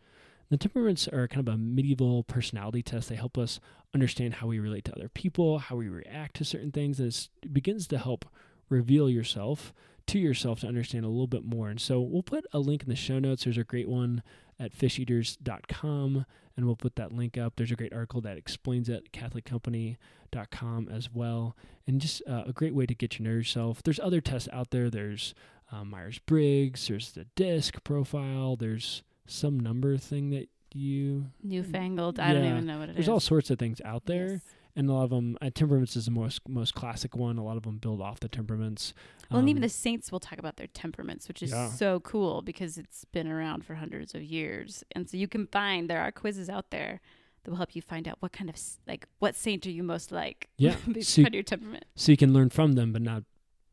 The 0.49 0.57
temperaments 0.57 1.07
are 1.07 1.27
kind 1.27 1.47
of 1.47 1.53
a 1.53 1.57
medieval 1.57 2.23
personality 2.23 2.81
test. 2.81 3.09
They 3.09 3.15
help 3.15 3.37
us 3.37 3.59
understand 3.93 4.35
how 4.35 4.47
we 4.47 4.59
relate 4.59 4.85
to 4.85 4.95
other 4.95 5.09
people, 5.09 5.59
how 5.59 5.75
we 5.75 5.89
react 5.89 6.35
to 6.37 6.45
certain 6.45 6.71
things, 6.71 6.99
and 6.99 7.09
it 7.09 7.53
begins 7.53 7.87
to 7.87 7.97
help 7.97 8.25
reveal 8.69 9.09
yourself 9.09 9.73
to 10.07 10.19
yourself 10.19 10.61
to 10.61 10.67
understand 10.67 11.03
a 11.03 11.09
little 11.09 11.27
bit 11.27 11.43
more. 11.43 11.69
And 11.69 11.79
so 11.81 11.99
we'll 11.99 12.23
put 12.23 12.45
a 12.53 12.59
link 12.59 12.83
in 12.83 12.89
the 12.89 12.95
show 12.95 13.19
notes. 13.19 13.43
There's 13.43 13.57
a 13.57 13.63
great 13.63 13.89
one 13.89 14.23
at 14.59 14.73
fisheaters.com, 14.73 16.25
and 16.55 16.65
we'll 16.65 16.75
put 16.75 16.95
that 16.95 17.11
link 17.11 17.37
up. 17.37 17.55
There's 17.55 17.71
a 17.71 17.75
great 17.75 17.93
article 17.93 18.21
that 18.21 18.37
explains 18.37 18.87
it, 18.89 19.11
catholiccompany.com 19.11 20.89
as 20.89 21.11
well. 21.13 21.57
And 21.85 21.99
just 22.01 22.21
uh, 22.27 22.43
a 22.47 22.53
great 22.53 22.73
way 22.73 22.85
to 22.85 22.95
get 22.95 23.11
to 23.11 23.23
know 23.23 23.31
yourself. 23.31 23.83
There's 23.83 23.99
other 23.99 24.21
tests 24.21 24.49
out 24.53 24.71
there. 24.71 24.89
There's 24.89 25.33
um, 25.71 25.89
Myers 25.89 26.19
Briggs, 26.19 26.87
there's 26.87 27.11
the 27.11 27.25
DISC 27.35 27.83
profile, 27.83 28.55
there's 28.55 29.03
some 29.25 29.59
number 29.59 29.97
thing 29.97 30.29
that 30.29 30.47
you 30.73 31.27
Newfangled. 31.43 32.19
I 32.19 32.33
don't 32.33 32.45
even 32.45 32.65
know 32.65 32.79
what 32.79 32.89
it 32.89 32.91
is. 32.91 32.95
there's 32.97 33.09
all 33.09 33.19
sorts 33.19 33.49
of 33.49 33.59
things 33.59 33.81
out 33.85 34.05
there 34.05 34.27
Yes. 34.33 34.41
and 34.75 34.89
a 34.89 34.93
lot 34.93 35.03
of 35.05 35.09
them 35.09 35.37
uh, 35.41 35.49
temperaments 35.53 35.95
is 35.95 36.05
the 36.05 36.11
most 36.11 36.47
most 36.47 36.73
classic 36.75 37.15
one 37.15 37.37
a 37.37 37.43
lot 37.43 37.57
of 37.57 37.63
them 37.63 37.77
build 37.77 38.01
off 38.01 38.19
the 38.19 38.27
temperaments 38.29 38.93
Well, 39.31 39.39
and 39.39 39.49
even 39.49 39.61
Um, 39.61 39.63
the 39.63 39.69
saints 39.69 40.11
will 40.11 40.19
talk 40.19 40.39
about 40.39 40.55
their 40.57 40.67
temperaments, 40.67 41.27
which 41.27 41.41
is 41.43 41.51
Yeah. 41.51 41.69
so 41.69 41.99
cool 41.99 42.41
because 42.41 42.77
it's 42.77 43.05
been 43.05 43.27
around 43.27 43.65
for 43.65 43.75
hundreds 43.75 44.13
of 44.15 44.23
years. 44.23 44.83
And 44.93 45.09
so 45.09 45.17
you 45.17 45.27
can 45.27 45.47
find 45.47 45.89
there 45.89 46.01
are 46.01 46.11
quizzes 46.13 46.49
out 46.49 46.71
there 46.71 47.01
that 47.43 47.51
will 47.51 47.57
help 47.57 47.75
you 47.75 47.81
find 47.81 48.07
out 48.07 48.17
what 48.21 48.31
kind 48.33 48.49
of 48.49 48.55
like 48.87 49.07
what 49.19 49.35
saint 49.35 49.65
are 49.65 49.71
you 49.71 49.83
most 49.83 50.11
like. 50.11 50.49
Yeah, 50.57 50.75
based 50.91 51.09
so 51.11 51.21
you- 51.21 51.27
on 51.27 51.33
your 51.33 51.43
temperament. 51.43 51.85
so 51.95 52.11
you 52.11 52.17
can 52.17 52.33
learn 52.33 52.49
from 52.49 52.73
them 52.73 52.91
but 52.93 53.01
not 53.01 53.23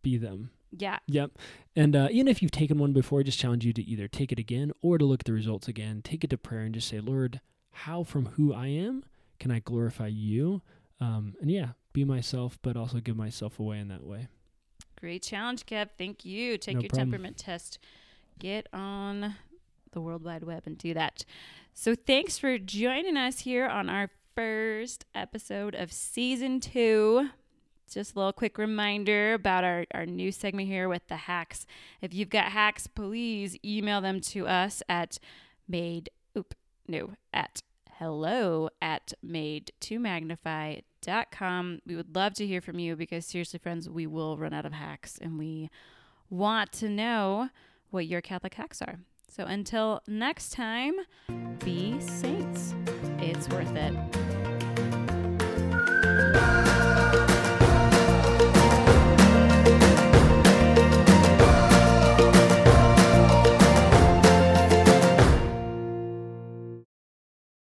be 0.03 0.17
them 0.17 0.51
Yeah, 0.77 0.99
Yep. 1.07 1.33
And 1.77 1.97
uh, 1.97 2.09
even 2.11 2.29
if 2.29 2.41
you've 2.43 2.51
taken 2.51 2.79
one 2.79 2.93
before, 2.93 3.21
I 3.21 3.23
just 3.25 3.39
challenge 3.39 3.65
you 3.65 3.73
to 3.73 3.83
either 3.83 4.07
take 4.09 4.31
it 4.33 4.39
again 4.39 4.73
or 4.83 4.99
to 4.99 5.05
look 5.05 5.21
at 5.21 5.27
the 5.27 5.33
results 5.33 5.67
again. 5.69 6.03
Take 6.03 6.23
it 6.25 6.31
to 6.31 6.39
prayer 6.39 6.63
and 6.63 6.75
just 6.75 6.89
say, 6.89 7.01
Lord, 7.01 7.41
how 7.73 8.05
from 8.05 8.27
who 8.27 8.53
I 8.55 8.67
am 8.69 9.05
can 9.41 9.51
I 9.51 9.59
glorify 9.59 10.07
you? 10.09 10.63
Um, 11.01 11.35
and 11.41 11.51
yeah, 11.51 11.71
be 11.93 12.05
myself, 12.05 12.59
but 12.63 12.77
also 12.77 12.99
give 13.01 13.17
myself 13.17 13.59
away 13.59 13.79
in 13.79 13.89
that 13.89 14.05
way. 14.05 14.29
great 15.01 15.23
challenge, 15.23 15.67
Kev. 15.67 15.89
Thank 15.99 16.25
you. 16.25 16.57
Take 16.59 16.77
No 16.77 16.81
your 16.83 16.89
problem. 16.89 17.11
temperament 17.11 17.37
test. 17.37 17.79
Get 18.39 18.69
on 18.73 19.35
the 19.93 20.01
World 20.01 20.25
Wide 20.25 20.45
Web 20.45 20.63
and 20.67 20.79
do 20.79 20.95
that. 20.95 21.25
So 21.73 21.95
thanks 21.95 22.39
for 22.39 22.59
joining 22.59 23.17
us 23.17 23.41
here 23.41 23.67
on 23.67 23.91
our 23.91 24.11
first 24.37 25.05
episode 25.15 25.75
of 25.75 25.93
season 25.93 26.61
two. 26.61 27.31
Just 27.91 28.15
a 28.15 28.19
little 28.19 28.33
quick 28.33 28.59
reminder 28.59 29.35
about 29.35 29.65
our, 29.65 29.87
our 29.93 30.07
new 30.07 30.33
segment 30.33 30.69
here 30.69 30.89
with 30.89 31.07
the 31.09 31.17
hacks. 31.17 31.67
If 32.01 32.15
you've 32.15 32.31
got 32.31 32.47
hacks, 32.47 32.87
please 32.87 33.57
email 33.65 34.01
them 34.01 34.21
to 34.23 34.47
us 34.47 34.83
at 34.89 35.19
made 35.69 36.11
oop 36.37 36.55
no 36.87 37.15
at 37.33 37.63
hello 37.99 38.69
at 38.83 39.15
madetomagnify.com. 39.25 41.79
We 41.87 41.97
would 41.97 42.15
love 42.15 42.35
to 42.35 42.47
hear 42.47 42.61
from 42.61 42.79
you 42.79 42.95
because 42.97 43.25
seriously, 43.25 43.59
friends, 43.59 43.89
we 43.89 44.07
will 44.07 44.37
run 44.37 44.53
out 44.53 44.67
of 44.67 44.73
hacks 44.73 45.19
and 45.21 45.39
we 45.39 45.71
want 46.29 46.73
to 46.73 46.89
know 46.89 47.51
what 47.91 48.07
your 48.07 48.21
Catholic 48.21 48.55
hacks 48.55 48.83
are. 48.83 48.99
So 49.29 49.45
until 49.45 50.03
next 50.07 50.53
time, 50.53 50.95
be 51.65 51.99
saints. 52.01 52.75
It's 53.19 53.49
worth 53.49 53.75
it. 53.75 53.95